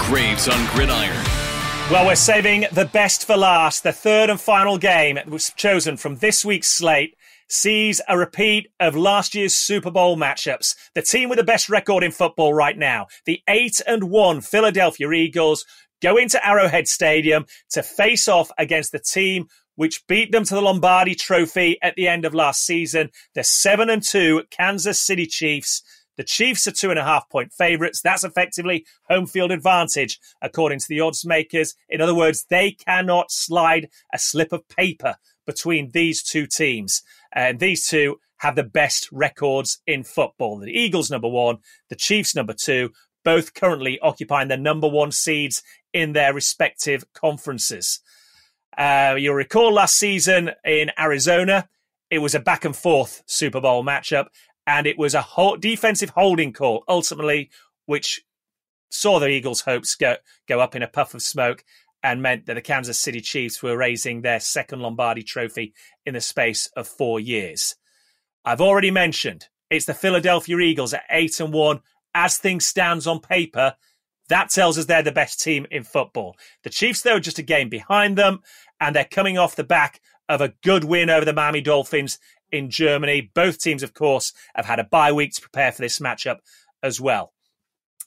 Graves 0.00 0.48
on 0.48 0.66
Gridiron. 0.74 1.24
Well, 1.90 2.06
we're 2.06 2.16
saving 2.16 2.66
the 2.72 2.86
best 2.86 3.24
for 3.24 3.36
last. 3.36 3.84
The 3.84 3.92
third 3.92 4.30
and 4.30 4.40
final 4.40 4.78
game 4.78 5.18
was 5.28 5.52
chosen 5.56 5.96
from 5.96 6.16
this 6.16 6.44
week's 6.44 6.68
slate 6.68 7.16
sees 7.52 8.00
a 8.08 8.16
repeat 8.16 8.68
of 8.80 8.96
last 8.96 9.34
year's 9.34 9.54
Super 9.54 9.90
Bowl 9.90 10.16
matchups. 10.16 10.74
The 10.94 11.02
team 11.02 11.28
with 11.28 11.38
the 11.38 11.44
best 11.44 11.68
record 11.68 12.02
in 12.02 12.10
football 12.10 12.54
right 12.54 12.76
now, 12.76 13.08
the 13.26 13.42
8 13.46 13.80
and 13.86 14.04
1 14.04 14.40
Philadelphia 14.40 15.10
Eagles, 15.10 15.66
go 16.02 16.16
into 16.16 16.44
Arrowhead 16.46 16.88
Stadium 16.88 17.46
to 17.70 17.82
face 17.82 18.28
off 18.28 18.50
against 18.58 18.92
the 18.92 18.98
team 18.98 19.46
which 19.74 20.06
beat 20.06 20.32
them 20.32 20.44
to 20.44 20.54
the 20.54 20.60
Lombardi 20.60 21.14
Trophy 21.14 21.78
at 21.82 21.94
the 21.96 22.08
end 22.08 22.24
of 22.24 22.34
last 22.34 22.64
season, 22.64 23.10
the 23.34 23.42
7 23.42 23.88
and 23.88 24.02
2 24.02 24.44
Kansas 24.50 25.00
City 25.00 25.26
Chiefs. 25.26 25.82
The 26.18 26.24
Chiefs 26.24 26.66
are 26.66 26.72
two 26.72 26.90
and 26.90 26.98
a 26.98 27.04
half 27.04 27.28
point 27.30 27.52
favourites. 27.52 28.02
That's 28.02 28.22
effectively 28.22 28.84
home 29.08 29.26
field 29.26 29.50
advantage, 29.50 30.20
according 30.42 30.80
to 30.80 30.86
the 30.88 31.00
odds 31.00 31.24
makers. 31.24 31.74
In 31.88 32.02
other 32.02 32.14
words, 32.14 32.44
they 32.50 32.72
cannot 32.72 33.30
slide 33.30 33.88
a 34.12 34.18
slip 34.18 34.52
of 34.52 34.68
paper 34.68 35.16
between 35.46 35.90
these 35.92 36.22
two 36.22 36.46
teams. 36.46 37.02
And 37.34 37.58
these 37.58 37.86
two 37.86 38.18
have 38.38 38.56
the 38.56 38.62
best 38.62 39.08
records 39.10 39.80
in 39.86 40.04
football. 40.04 40.58
The 40.58 40.70
Eagles, 40.70 41.10
number 41.10 41.28
one, 41.28 41.58
the 41.88 41.96
Chiefs, 41.96 42.36
number 42.36 42.52
two, 42.52 42.90
both 43.24 43.54
currently 43.54 43.98
occupying 44.00 44.48
the 44.48 44.56
number 44.56 44.88
one 44.88 45.12
seeds 45.12 45.62
in 45.92 46.12
their 46.12 46.34
respective 46.34 47.04
conferences. 47.12 48.00
Uh, 48.76 49.14
you'll 49.18 49.34
recall 49.34 49.72
last 49.72 49.94
season 49.94 50.50
in 50.64 50.90
Arizona, 50.98 51.68
it 52.10 52.18
was 52.18 52.34
a 52.34 52.40
back 52.40 52.64
and 52.64 52.76
forth 52.76 53.22
Super 53.26 53.60
Bowl 53.60 53.84
matchup, 53.84 54.26
and 54.66 54.86
it 54.86 54.98
was 54.98 55.14
a 55.14 55.24
defensive 55.60 56.10
holding 56.10 56.52
call 56.52 56.84
ultimately, 56.88 57.50
which 57.86 58.22
saw 58.90 59.18
the 59.18 59.28
Eagles' 59.28 59.62
hopes 59.62 59.94
go, 59.94 60.16
go 60.48 60.60
up 60.60 60.76
in 60.76 60.82
a 60.82 60.88
puff 60.88 61.14
of 61.14 61.22
smoke 61.22 61.64
and 62.02 62.22
meant 62.22 62.46
that 62.46 62.54
the 62.54 62.60
Kansas 62.60 62.98
City 62.98 63.20
Chiefs 63.20 63.62
were 63.62 63.76
raising 63.76 64.20
their 64.20 64.40
second 64.40 64.80
Lombardi 64.80 65.22
trophy 65.22 65.72
in 66.04 66.14
the 66.14 66.20
space 66.20 66.66
of 66.76 66.88
four 66.88 67.20
years. 67.20 67.76
I've 68.44 68.60
already 68.60 68.90
mentioned 68.90 69.46
it's 69.70 69.86
the 69.86 69.94
Philadelphia 69.94 70.58
Eagles 70.58 70.92
at 70.92 71.04
eight 71.10 71.38
and 71.40 71.52
one. 71.52 71.80
As 72.14 72.38
things 72.38 72.66
stands 72.66 73.06
on 73.06 73.20
paper, 73.20 73.74
that 74.28 74.50
tells 74.50 74.78
us 74.78 74.86
they're 74.86 75.02
the 75.02 75.12
best 75.12 75.40
team 75.40 75.66
in 75.70 75.82
football. 75.82 76.36
The 76.62 76.70
Chiefs, 76.70 77.02
though, 77.02 77.16
are 77.16 77.20
just 77.20 77.38
a 77.38 77.42
game 77.42 77.68
behind 77.68 78.16
them, 78.16 78.40
and 78.80 78.94
they're 78.94 79.04
coming 79.04 79.38
off 79.38 79.56
the 79.56 79.64
back 79.64 80.00
of 80.28 80.40
a 80.40 80.54
good 80.62 80.84
win 80.84 81.10
over 81.10 81.24
the 81.24 81.32
Miami 81.32 81.60
Dolphins 81.60 82.18
in 82.50 82.70
Germany. 82.70 83.30
Both 83.34 83.58
teams, 83.58 83.82
of 83.82 83.94
course, 83.94 84.32
have 84.54 84.66
had 84.66 84.78
a 84.78 84.84
bye 84.84 85.12
week 85.12 85.32
to 85.34 85.40
prepare 85.40 85.72
for 85.72 85.82
this 85.82 85.98
matchup 85.98 86.38
as 86.82 87.00
well. 87.00 87.32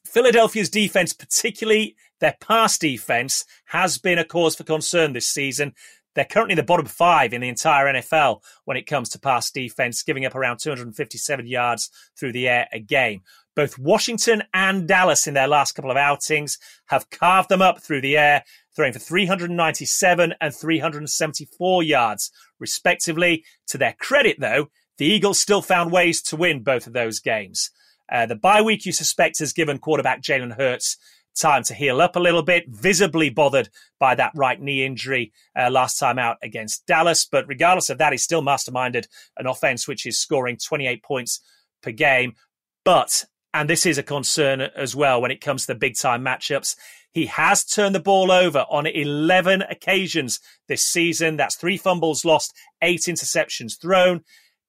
Philadelphia's 0.05 0.69
defense, 0.69 1.13
particularly 1.13 1.95
their 2.19 2.35
pass 2.39 2.77
defense, 2.77 3.43
has 3.65 3.97
been 3.97 4.19
a 4.19 4.23
cause 4.23 4.55
for 4.55 4.63
concern 4.63 5.13
this 5.13 5.27
season. 5.27 5.73
They're 6.13 6.25
currently 6.25 6.55
the 6.55 6.63
bottom 6.63 6.85
five 6.85 7.33
in 7.33 7.41
the 7.41 7.49
entire 7.49 7.93
NFL 7.93 8.41
when 8.63 8.77
it 8.77 8.87
comes 8.87 9.09
to 9.09 9.19
pass 9.19 9.51
defense, 9.51 10.01
giving 10.03 10.25
up 10.25 10.33
around 10.33 10.59
257 10.59 11.45
yards 11.45 11.91
through 12.17 12.31
the 12.31 12.47
air 12.47 12.67
a 12.71 12.79
game. 12.79 13.23
Both 13.55 13.79
Washington 13.79 14.43
and 14.53 14.87
Dallas 14.87 15.27
in 15.27 15.33
their 15.33 15.47
last 15.47 15.73
couple 15.73 15.91
of 15.91 15.97
outings 15.97 16.57
have 16.87 17.09
carved 17.09 17.49
them 17.49 17.61
up 17.61 17.81
through 17.81 18.01
the 18.01 18.17
air, 18.17 18.43
throwing 18.75 18.93
for 18.93 18.99
397 18.99 20.33
and 20.41 20.53
374 20.53 21.83
yards, 21.83 22.31
respectively. 22.59 23.43
To 23.67 23.77
their 23.77 23.95
credit, 23.99 24.37
though, 24.39 24.69
the 24.97 25.05
Eagles 25.05 25.39
still 25.39 25.61
found 25.61 25.91
ways 25.91 26.21
to 26.23 26.35
win 26.35 26.63
both 26.63 26.85
of 26.87 26.93
those 26.93 27.19
games. 27.19 27.71
Uh, 28.11 28.25
the 28.25 28.35
bye 28.35 28.61
week, 28.61 28.85
you 28.85 28.91
suspect, 28.91 29.39
has 29.39 29.53
given 29.53 29.79
quarterback 29.79 30.21
Jalen 30.21 30.57
Hurts 30.57 30.97
time 31.35 31.63
to 31.63 31.73
heal 31.73 32.01
up 32.01 32.15
a 32.15 32.19
little 32.19 32.43
bit, 32.43 32.67
visibly 32.67 33.29
bothered 33.29 33.69
by 33.99 34.15
that 34.15 34.31
right 34.35 34.59
knee 34.61 34.85
injury 34.85 35.33
uh, 35.57 35.69
last 35.69 35.99
time 35.99 36.17
out 36.17 36.37
against 36.41 36.85
Dallas. 36.85 37.25
But 37.25 37.47
regardless 37.47 37.89
of 37.89 37.97
that, 37.97 38.13
he's 38.13 38.23
still 38.23 38.41
masterminded 38.41 39.07
an 39.37 39.47
offense 39.47 39.87
which 39.87 40.05
is 40.05 40.19
scoring 40.19 40.57
28 40.57 41.03
points 41.03 41.41
per 41.81 41.91
game. 41.91 42.35
But, 42.83 43.25
and 43.55 43.69
this 43.69 43.85
is 43.85 43.97
a 43.97 44.03
concern 44.03 44.61
as 44.61 44.95
well 44.95 45.19
when 45.19 45.31
it 45.31 45.41
comes 45.41 45.65
to 45.65 45.73
the 45.73 45.79
big 45.79 45.95
time 45.97 46.23
matchups, 46.23 46.75
he 47.11 47.25
has 47.25 47.63
turned 47.63 47.95
the 47.95 47.99
ball 47.99 48.31
over 48.31 48.65
on 48.69 48.85
11 48.85 49.63
occasions 49.63 50.39
this 50.67 50.83
season. 50.83 51.37
That's 51.37 51.55
three 51.55 51.77
fumbles 51.77 52.23
lost, 52.23 52.53
eight 52.81 53.01
interceptions 53.01 53.79
thrown. 53.81 54.23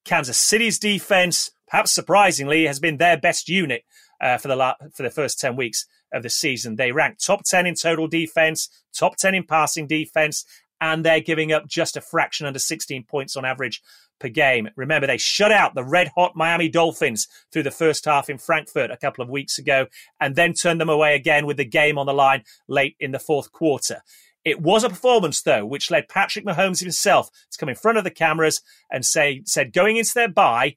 Kansas 0.04 0.38
City's 0.38 0.78
defense 0.78 1.50
perhaps 1.68 1.92
surprisingly, 1.92 2.66
has 2.66 2.78
been 2.78 2.96
their 2.96 3.16
best 3.16 3.48
unit 3.48 3.84
uh, 4.20 4.38
for 4.38 4.48
the 4.48 4.56
la- 4.56 4.76
for 4.94 5.02
the 5.02 5.10
first 5.10 5.38
ten 5.38 5.56
weeks 5.56 5.86
of 6.12 6.22
the 6.22 6.30
season. 6.30 6.76
They 6.76 6.92
rank 6.92 7.18
top 7.18 7.42
ten 7.44 7.66
in 7.66 7.74
total 7.74 8.06
defense, 8.06 8.68
top 8.96 9.16
ten 9.16 9.34
in 9.34 9.44
passing 9.44 9.86
defense, 9.86 10.44
and 10.80 11.04
they're 11.04 11.20
giving 11.20 11.52
up 11.52 11.66
just 11.66 11.96
a 11.96 12.00
fraction 12.00 12.46
under 12.46 12.58
16 12.58 13.04
points 13.04 13.36
on 13.36 13.44
average 13.44 13.82
per 14.18 14.28
game. 14.28 14.68
Remember, 14.76 15.06
they 15.06 15.18
shut 15.18 15.52
out 15.52 15.74
the 15.74 15.84
red 15.84 16.12
hot 16.14 16.32
Miami 16.34 16.68
Dolphins 16.68 17.28
through 17.52 17.64
the 17.64 17.70
first 17.70 18.04
half 18.04 18.28
in 18.28 18.38
Frankfurt 18.38 18.90
a 18.90 18.96
couple 18.96 19.22
of 19.22 19.30
weeks 19.30 19.58
ago, 19.58 19.86
and 20.20 20.36
then 20.36 20.52
turned 20.52 20.80
them 20.80 20.88
away 20.88 21.14
again 21.14 21.46
with 21.46 21.56
the 21.56 21.64
game 21.64 21.98
on 21.98 22.06
the 22.06 22.14
line 22.14 22.42
late 22.68 22.96
in 23.00 23.12
the 23.12 23.18
fourth 23.18 23.52
quarter. 23.52 24.02
It 24.44 24.60
was 24.60 24.84
a 24.84 24.88
performance, 24.88 25.42
though, 25.42 25.66
which 25.66 25.90
led 25.90 26.08
Patrick 26.08 26.46
Mahomes 26.46 26.80
himself 26.80 27.30
to 27.50 27.58
come 27.58 27.68
in 27.68 27.74
front 27.74 27.98
of 27.98 28.04
the 28.04 28.12
cameras 28.12 28.62
and 28.90 29.04
say, 29.04 29.42
said 29.44 29.72
going 29.72 29.96
into 29.96 30.14
their 30.14 30.28
bye, 30.28 30.76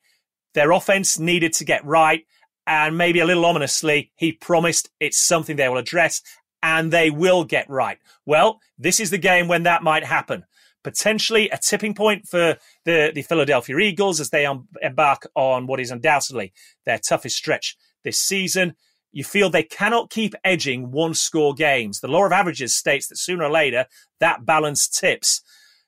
their 0.56 0.72
offense 0.72 1.20
needed 1.20 1.54
to 1.54 1.66
get 1.66 1.86
right. 1.86 2.26
And 2.66 2.98
maybe 2.98 3.20
a 3.20 3.26
little 3.26 3.46
ominously, 3.46 4.12
he 4.16 4.32
promised 4.32 4.90
it's 5.00 5.18
something 5.18 5.56
they 5.56 5.70
will 5.70 5.78
address 5.78 6.22
and 6.62 6.92
they 6.92 7.10
will 7.10 7.44
get 7.44 7.70
right. 7.70 8.00
Well, 8.26 8.60
this 8.78 9.00
is 9.00 9.12
the 9.12 9.18
game 9.18 9.48
when 9.48 9.64
that 9.64 9.84
might 9.84 10.04
happen. 10.04 10.46
Potentially 10.84 11.50
a 11.50 11.58
tipping 11.58 11.94
point 11.94 12.28
for 12.28 12.58
the, 12.86 13.12
the 13.14 13.22
Philadelphia 13.22 13.78
Eagles 13.78 14.20
as 14.20 14.30
they 14.30 14.48
embark 14.82 15.28
on 15.36 15.68
what 15.68 15.80
is 15.80 15.92
undoubtedly 15.92 16.54
their 16.86 16.98
toughest 16.98 17.36
stretch 17.36 17.78
this 18.04 18.20
season. 18.20 18.76
You 19.12 19.24
feel 19.24 19.50
they 19.50 19.64
cannot 19.64 20.10
keep 20.10 20.36
edging 20.44 20.92
one 20.92 21.14
score 21.14 21.54
games. 21.54 22.00
The 22.00 22.08
law 22.08 22.26
of 22.26 22.32
averages 22.32 22.76
states 22.76 23.08
that 23.08 23.18
sooner 23.18 23.46
or 23.46 23.52
later 23.52 23.88
that 24.20 24.46
balance 24.46 24.88
tips. 24.88 25.42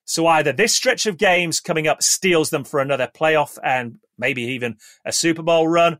So 0.05 0.27
either 0.27 0.51
this 0.51 0.73
stretch 0.73 1.05
of 1.05 1.17
games 1.17 1.59
coming 1.59 1.87
up 1.87 2.03
steels 2.03 2.49
them 2.49 2.63
for 2.63 2.79
another 2.79 3.07
playoff 3.07 3.57
and 3.63 3.99
maybe 4.17 4.41
even 4.43 4.77
a 5.05 5.13
Super 5.13 5.43
Bowl 5.43 5.67
run, 5.67 5.99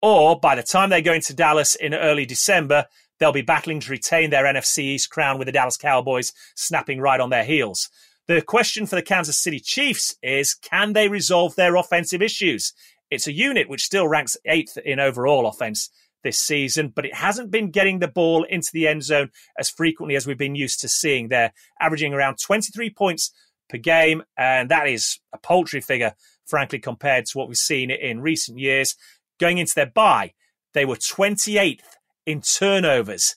or 0.00 0.38
by 0.38 0.54
the 0.54 0.62
time 0.62 0.90
they 0.90 1.02
go 1.02 1.12
into 1.12 1.34
Dallas 1.34 1.74
in 1.74 1.94
early 1.94 2.26
December, 2.26 2.86
they'll 3.18 3.32
be 3.32 3.42
battling 3.42 3.80
to 3.80 3.90
retain 3.90 4.30
their 4.30 4.44
NFC 4.44 4.78
East 4.78 5.10
crown 5.10 5.38
with 5.38 5.46
the 5.46 5.52
Dallas 5.52 5.76
Cowboys 5.76 6.32
snapping 6.56 7.00
right 7.00 7.20
on 7.20 7.30
their 7.30 7.44
heels. 7.44 7.88
The 8.28 8.40
question 8.40 8.86
for 8.86 8.94
the 8.94 9.02
Kansas 9.02 9.36
City 9.36 9.58
Chiefs 9.58 10.16
is 10.22 10.54
can 10.54 10.92
they 10.92 11.08
resolve 11.08 11.56
their 11.56 11.74
offensive 11.74 12.22
issues? 12.22 12.72
It's 13.10 13.26
a 13.26 13.32
unit 13.32 13.68
which 13.68 13.82
still 13.82 14.06
ranks 14.06 14.36
eighth 14.44 14.78
in 14.78 15.00
overall 15.00 15.46
offense 15.46 15.90
this 16.22 16.38
season, 16.38 16.92
but 16.94 17.04
it 17.04 17.14
hasn't 17.14 17.50
been 17.50 17.70
getting 17.72 17.98
the 17.98 18.06
ball 18.06 18.44
into 18.44 18.70
the 18.72 18.86
end 18.86 19.02
zone 19.02 19.30
as 19.58 19.68
frequently 19.68 20.14
as 20.14 20.24
we've 20.24 20.38
been 20.38 20.54
used 20.54 20.80
to 20.80 20.88
seeing. 20.88 21.28
They're 21.28 21.52
averaging 21.80 22.14
around 22.14 22.38
23 22.38 22.90
points 22.90 23.32
per 23.68 23.78
game, 23.78 24.22
and 24.36 24.70
that 24.70 24.86
is 24.86 25.18
a 25.32 25.38
paltry 25.38 25.80
figure, 25.80 26.14
frankly, 26.46 26.78
compared 26.78 27.26
to 27.26 27.38
what 27.38 27.48
we've 27.48 27.56
seen 27.56 27.90
in 27.90 28.20
recent 28.20 28.56
years. 28.56 28.94
Going 29.40 29.58
into 29.58 29.74
their 29.74 29.86
bye, 29.86 30.32
they 30.74 30.84
were 30.84 30.94
28th 30.94 31.80
in 32.24 32.40
turnovers. 32.40 33.34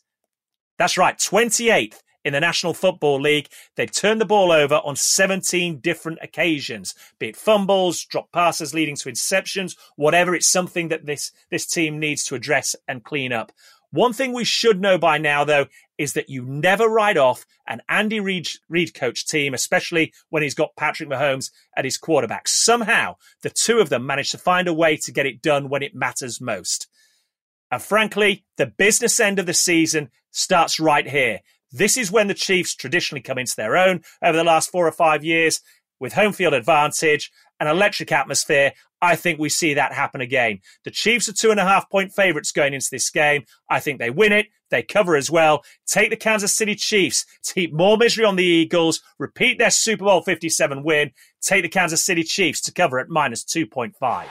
That's 0.77 0.97
right, 0.97 1.17
28th 1.17 2.01
in 2.25 2.33
the 2.33 2.39
National 2.41 2.73
Football 2.73 3.21
League. 3.21 3.47
They've 3.75 3.91
turned 3.91 4.19
the 4.19 4.25
ball 4.25 4.51
over 4.51 4.81
on 4.83 4.97
17 4.97 5.79
different 5.79 6.19
occasions, 6.21 6.95
be 7.19 7.29
it 7.29 7.37
fumbles, 7.37 8.03
drop 8.03 8.31
passes 8.33 8.73
leading 8.73 8.97
to 8.97 9.09
interceptions, 9.09 9.77
whatever. 9.95 10.35
It's 10.35 10.47
something 10.47 10.89
that 10.89 11.05
this, 11.05 11.31
this 11.49 11.65
team 11.65 11.99
needs 11.99 12.25
to 12.25 12.35
address 12.35 12.75
and 12.87 13.03
clean 13.03 13.31
up. 13.31 13.53
One 13.91 14.11
thing 14.11 14.33
we 14.33 14.43
should 14.43 14.81
know 14.81 14.97
by 14.97 15.19
now, 15.19 15.45
though, 15.45 15.67
is 15.97 16.13
that 16.13 16.29
you 16.29 16.43
never 16.43 16.89
write 16.89 17.15
off 17.15 17.45
an 17.65 17.81
Andy 17.87 18.19
Reid, 18.19 18.49
Reid 18.67 18.93
coach 18.93 19.25
team, 19.25 19.53
especially 19.53 20.11
when 20.29 20.43
he's 20.43 20.55
got 20.55 20.75
Patrick 20.75 21.07
Mahomes 21.07 21.51
at 21.77 21.85
his 21.85 21.97
quarterback. 21.97 22.49
Somehow, 22.49 23.15
the 23.41 23.49
two 23.49 23.79
of 23.79 23.87
them 23.87 24.05
managed 24.05 24.31
to 24.31 24.37
find 24.37 24.67
a 24.67 24.73
way 24.73 24.97
to 24.97 25.13
get 25.13 25.25
it 25.25 25.41
done 25.41 25.69
when 25.69 25.81
it 25.81 25.95
matters 25.95 26.41
most. 26.41 26.87
And 27.71 27.81
frankly, 27.81 28.43
the 28.57 28.65
business 28.65 29.19
end 29.19 29.39
of 29.39 29.45
the 29.45 29.53
season 29.53 30.09
starts 30.31 30.79
right 30.79 31.07
here. 31.07 31.39
This 31.71 31.97
is 31.97 32.11
when 32.11 32.27
the 32.27 32.33
Chiefs 32.33 32.75
traditionally 32.75 33.21
come 33.21 33.37
into 33.37 33.55
their 33.55 33.77
own 33.77 34.01
over 34.23 34.37
the 34.37 34.43
last 34.43 34.71
four 34.71 34.87
or 34.87 34.91
five 34.91 35.23
years 35.23 35.61
with 35.99 36.13
home 36.13 36.33
field 36.33 36.53
advantage, 36.53 37.31
an 37.59 37.67
electric 37.67 38.11
atmosphere. 38.11 38.73
I 39.01 39.15
think 39.15 39.39
we 39.39 39.49
see 39.49 39.73
that 39.73 39.93
happen 39.93 40.21
again. 40.21 40.59
The 40.83 40.91
Chiefs 40.91 41.29
are 41.29 41.33
two 41.33 41.51
and 41.51 41.59
a 41.59 41.65
half 41.65 41.89
point 41.89 42.11
favorites 42.11 42.51
going 42.51 42.73
into 42.73 42.87
this 42.91 43.09
game. 43.09 43.43
I 43.69 43.79
think 43.79 43.99
they 43.99 44.09
win 44.09 44.31
it. 44.31 44.47
They 44.71 44.83
cover 44.83 45.15
as 45.15 45.29
well. 45.29 45.63
Take 45.85 46.09
the 46.09 46.17
Kansas 46.17 46.53
City 46.53 46.75
Chiefs 46.75 47.25
to 47.43 47.67
more 47.71 47.97
misery 47.97 48.25
on 48.25 48.35
the 48.35 48.43
Eagles, 48.43 49.01
repeat 49.19 49.59
their 49.59 49.69
Super 49.69 50.05
Bowl 50.05 50.21
57 50.21 50.83
win. 50.83 51.11
Take 51.41 51.63
the 51.63 51.69
Kansas 51.69 52.03
City 52.03 52.23
Chiefs 52.23 52.61
to 52.61 52.73
cover 52.73 52.99
at 52.99 53.09
minus 53.09 53.43
2.5. 53.43 54.25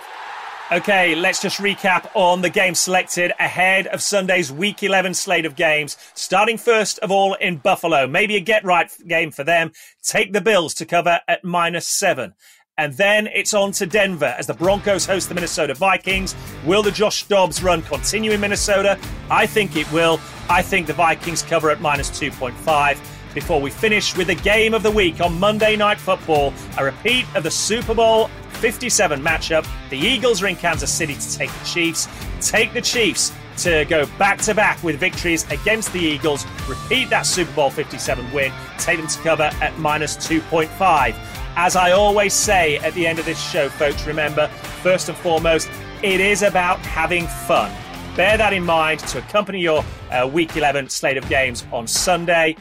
Okay, 0.73 1.15
let's 1.15 1.43
just 1.43 1.61
recap 1.61 2.11
on 2.15 2.41
the 2.41 2.49
games 2.49 2.79
selected 2.79 3.35
ahead 3.39 3.87
of 3.89 4.01
Sunday's 4.01 4.51
Week 4.51 4.83
11 4.83 5.13
slate 5.13 5.45
of 5.45 5.57
games. 5.57 5.99
Starting 6.15 6.57
first 6.57 6.99
of 7.01 7.11
all 7.11 7.35
in 7.35 7.59
Buffalo, 7.59 8.07
maybe 8.07 8.37
a 8.37 8.41
get 8.41 8.65
right 8.65 8.91
game 9.07 9.31
for 9.31 9.45
them. 9.45 9.73
Take 10.03 10.33
the 10.33 10.41
Bills 10.41 10.73
to 10.75 10.87
cover 10.87 11.21
at 11.29 11.45
minus 11.45 11.87
seven. 11.87 12.33
And 12.79 12.95
then 12.95 13.27
it's 13.27 13.53
on 13.53 13.73
to 13.73 13.85
Denver 13.85 14.35
as 14.39 14.47
the 14.47 14.55
Broncos 14.55 15.05
host 15.05 15.29
the 15.29 15.35
Minnesota 15.35 15.75
Vikings. 15.75 16.35
Will 16.65 16.83
the 16.83 16.91
Josh 16.91 17.25
Dobbs 17.25 17.63
run 17.63 17.83
continue 17.83 18.31
in 18.31 18.41
Minnesota? 18.41 18.99
I 19.31 19.45
think 19.47 19.77
it 19.77 19.91
will. 19.93 20.19
I 20.49 20.63
think 20.63 20.87
the 20.87 20.95
Vikings 20.95 21.43
cover 21.43 21.71
at 21.71 21.83
minus 21.83 22.09
2.5 22.09 22.99
before 23.35 23.61
we 23.61 23.71
finish 23.71 24.17
with 24.17 24.29
the 24.29 24.35
game 24.37 24.73
of 24.73 24.83
the 24.83 24.91
week 24.91 25.21
on 25.21 25.39
Monday 25.39 25.77
Night 25.77 25.99
Football, 25.99 26.55
a 26.79 26.85
repeat 26.85 27.27
of 27.35 27.43
the 27.43 27.51
Super 27.51 27.95
Bowl 27.95 28.29
57 28.55 29.21
matchup. 29.21 29.67
The 29.91 29.99
Eagles 29.99 30.43
are 30.43 30.47
in 30.47 30.57
Kansas 30.57 30.93
City 30.93 31.15
to 31.15 31.33
take 31.37 31.51
the 31.51 31.65
Chiefs. 31.65 32.09
Take 32.41 32.73
the 32.73 32.81
Chiefs 32.81 33.33
to 33.59 33.85
go 33.87 34.07
back 34.19 34.39
to 34.43 34.55
back 34.55 34.83
with 34.83 34.99
victories 34.99 35.51
against 35.51 35.93
the 35.93 36.01
Eagles. 36.01 36.47
Repeat 36.69 37.11
that 37.11 37.27
Super 37.27 37.53
Bowl 37.53 37.71
57 37.71 38.33
win. 38.33 38.53
Take 38.79 38.99
them 38.99 39.09
to 39.09 39.19
cover 39.21 39.51
at 39.61 39.79
minus 39.79 40.17
2.5. 40.17 41.15
As 41.57 41.77
I 41.77 41.93
always 41.93 42.33
say 42.33 42.79
at 42.79 42.95
the 42.95 43.07
end 43.07 43.19
of 43.19 43.27
this 43.27 43.41
show, 43.41 43.69
folks, 43.69 44.07
remember, 44.07 44.49
first 44.83 45.09
and 45.09 45.19
foremost, 45.19 45.69
it 46.03 46.21
is 46.21 46.43
about 46.43 46.79
having 46.81 47.27
fun. 47.27 47.73
Bear 48.17 48.37
that 48.39 48.53
in 48.53 48.65
mind 48.65 49.01
to 49.01 49.19
accompany 49.19 49.61
your 49.61 49.85
uh, 50.11 50.29
Week 50.33 50.57
11 50.57 50.89
slate 50.89 51.17
of 51.17 51.29
games 51.29 51.67
on 51.73 51.87
Sunday. 51.87 52.57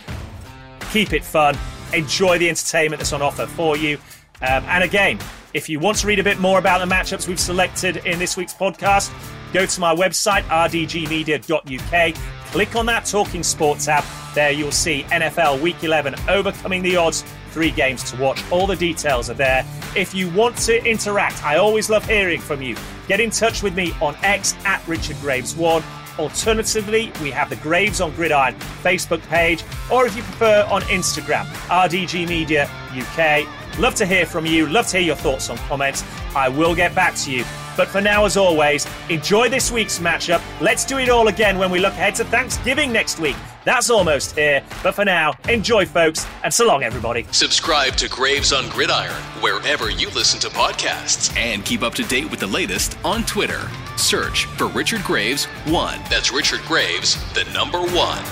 Keep 0.93 1.13
it 1.13 1.25
fun. 1.25 1.57
Enjoy 1.91 2.37
the 2.37 2.47
entertainment 2.47 2.99
that's 2.99 3.13
on 3.13 3.23
offer 3.23 3.47
for 3.47 3.75
you. 3.75 3.97
Um, 4.43 4.63
and 4.67 4.83
again, 4.83 5.17
if 5.55 5.67
you 5.67 5.79
want 5.79 5.97
to 5.97 6.07
read 6.07 6.19
a 6.19 6.23
bit 6.23 6.39
more 6.39 6.59
about 6.59 6.87
the 6.87 6.95
matchups 6.95 7.27
we've 7.27 7.39
selected 7.39 7.97
in 8.05 8.19
this 8.19 8.37
week's 8.37 8.53
podcast, 8.53 9.11
go 9.53 9.65
to 9.65 9.79
my 9.79 9.95
website, 9.95 10.43
rdgmedia.uk. 10.43 12.15
Click 12.51 12.75
on 12.75 12.85
that 12.85 13.05
Talking 13.07 13.41
Sports 13.41 13.85
tab. 13.85 14.03
There 14.35 14.51
you'll 14.51 14.71
see 14.71 15.01
NFL 15.09 15.61
Week 15.61 15.83
11 15.83 16.13
overcoming 16.29 16.83
the 16.83 16.95
odds. 16.95 17.23
Three 17.49 17.71
games 17.71 18.11
to 18.11 18.21
watch. 18.21 18.43
All 18.51 18.67
the 18.67 18.75
details 18.75 19.31
are 19.31 19.35
there. 19.35 19.65
If 19.95 20.13
you 20.13 20.29
want 20.29 20.57
to 20.57 20.83
interact, 20.85 21.43
I 21.43 21.57
always 21.57 21.89
love 21.89 22.05
hearing 22.05 22.39
from 22.39 22.61
you. 22.61 22.77
Get 23.07 23.19
in 23.19 23.31
touch 23.31 23.63
with 23.63 23.75
me 23.75 23.93
on 23.99 24.15
X 24.21 24.53
at 24.63 24.87
Richard 24.87 25.15
Graves1. 25.15 25.83
Alternatively, 26.19 27.11
we 27.21 27.31
have 27.31 27.49
the 27.49 27.55
Graves 27.57 27.99
on 27.99 28.11
Gridiron 28.11 28.53
Facebook 28.83 29.21
page, 29.29 29.63
or 29.91 30.05
if 30.05 30.15
you 30.15 30.23
prefer, 30.23 30.67
on 30.71 30.81
Instagram, 30.83 31.45
RDG 31.67 32.27
Media 32.27 32.69
UK. 32.95 33.47
Love 33.79 33.95
to 33.95 34.05
hear 34.05 34.25
from 34.25 34.45
you. 34.45 34.67
Love 34.67 34.87
to 34.87 34.97
hear 34.97 35.07
your 35.07 35.15
thoughts 35.15 35.49
on 35.49 35.57
comments. 35.57 36.03
I 36.35 36.49
will 36.49 36.75
get 36.75 36.93
back 36.93 37.15
to 37.15 37.31
you. 37.31 37.43
But 37.75 37.87
for 37.87 38.01
now, 38.01 38.25
as 38.25 38.37
always, 38.37 38.87
enjoy 39.09 39.49
this 39.49 39.71
week's 39.71 39.99
matchup. 39.99 40.41
Let's 40.61 40.85
do 40.85 40.99
it 40.99 41.09
all 41.09 41.27
again 41.27 41.57
when 41.57 41.71
we 41.71 41.79
look 41.79 41.93
ahead 41.93 42.15
to 42.15 42.25
Thanksgiving 42.25 42.91
next 42.91 43.19
week. 43.19 43.35
That's 43.65 43.89
almost 43.89 44.35
here. 44.35 44.63
But 44.81 44.93
for 44.93 45.05
now, 45.05 45.33
enjoy, 45.47 45.85
folks, 45.85 46.27
and 46.43 46.53
so 46.53 46.67
long, 46.67 46.83
everybody. 46.83 47.25
Subscribe 47.31 47.95
to 47.95 48.09
Graves 48.09 48.51
on 48.51 48.69
Gridiron 48.69 49.21
wherever 49.41 49.89
you 49.89 50.09
listen 50.11 50.39
to 50.41 50.49
podcasts. 50.49 51.35
And 51.37 51.63
keep 51.63 51.81
up 51.81 51.93
to 51.95 52.03
date 52.03 52.29
with 52.29 52.39
the 52.39 52.47
latest 52.47 52.97
on 53.05 53.23
Twitter. 53.23 53.69
Search 53.95 54.45
for 54.45 54.67
Richard 54.67 55.03
Graves 55.03 55.45
1. 55.65 55.99
That's 56.09 56.31
Richard 56.31 56.61
Graves, 56.61 57.15
the 57.33 57.45
number 57.53 57.79
one. 57.79 58.23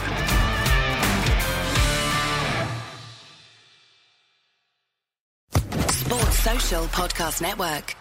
Sports 5.90 6.40
Social 6.40 6.86
Podcast 6.86 7.42
Network. 7.42 7.96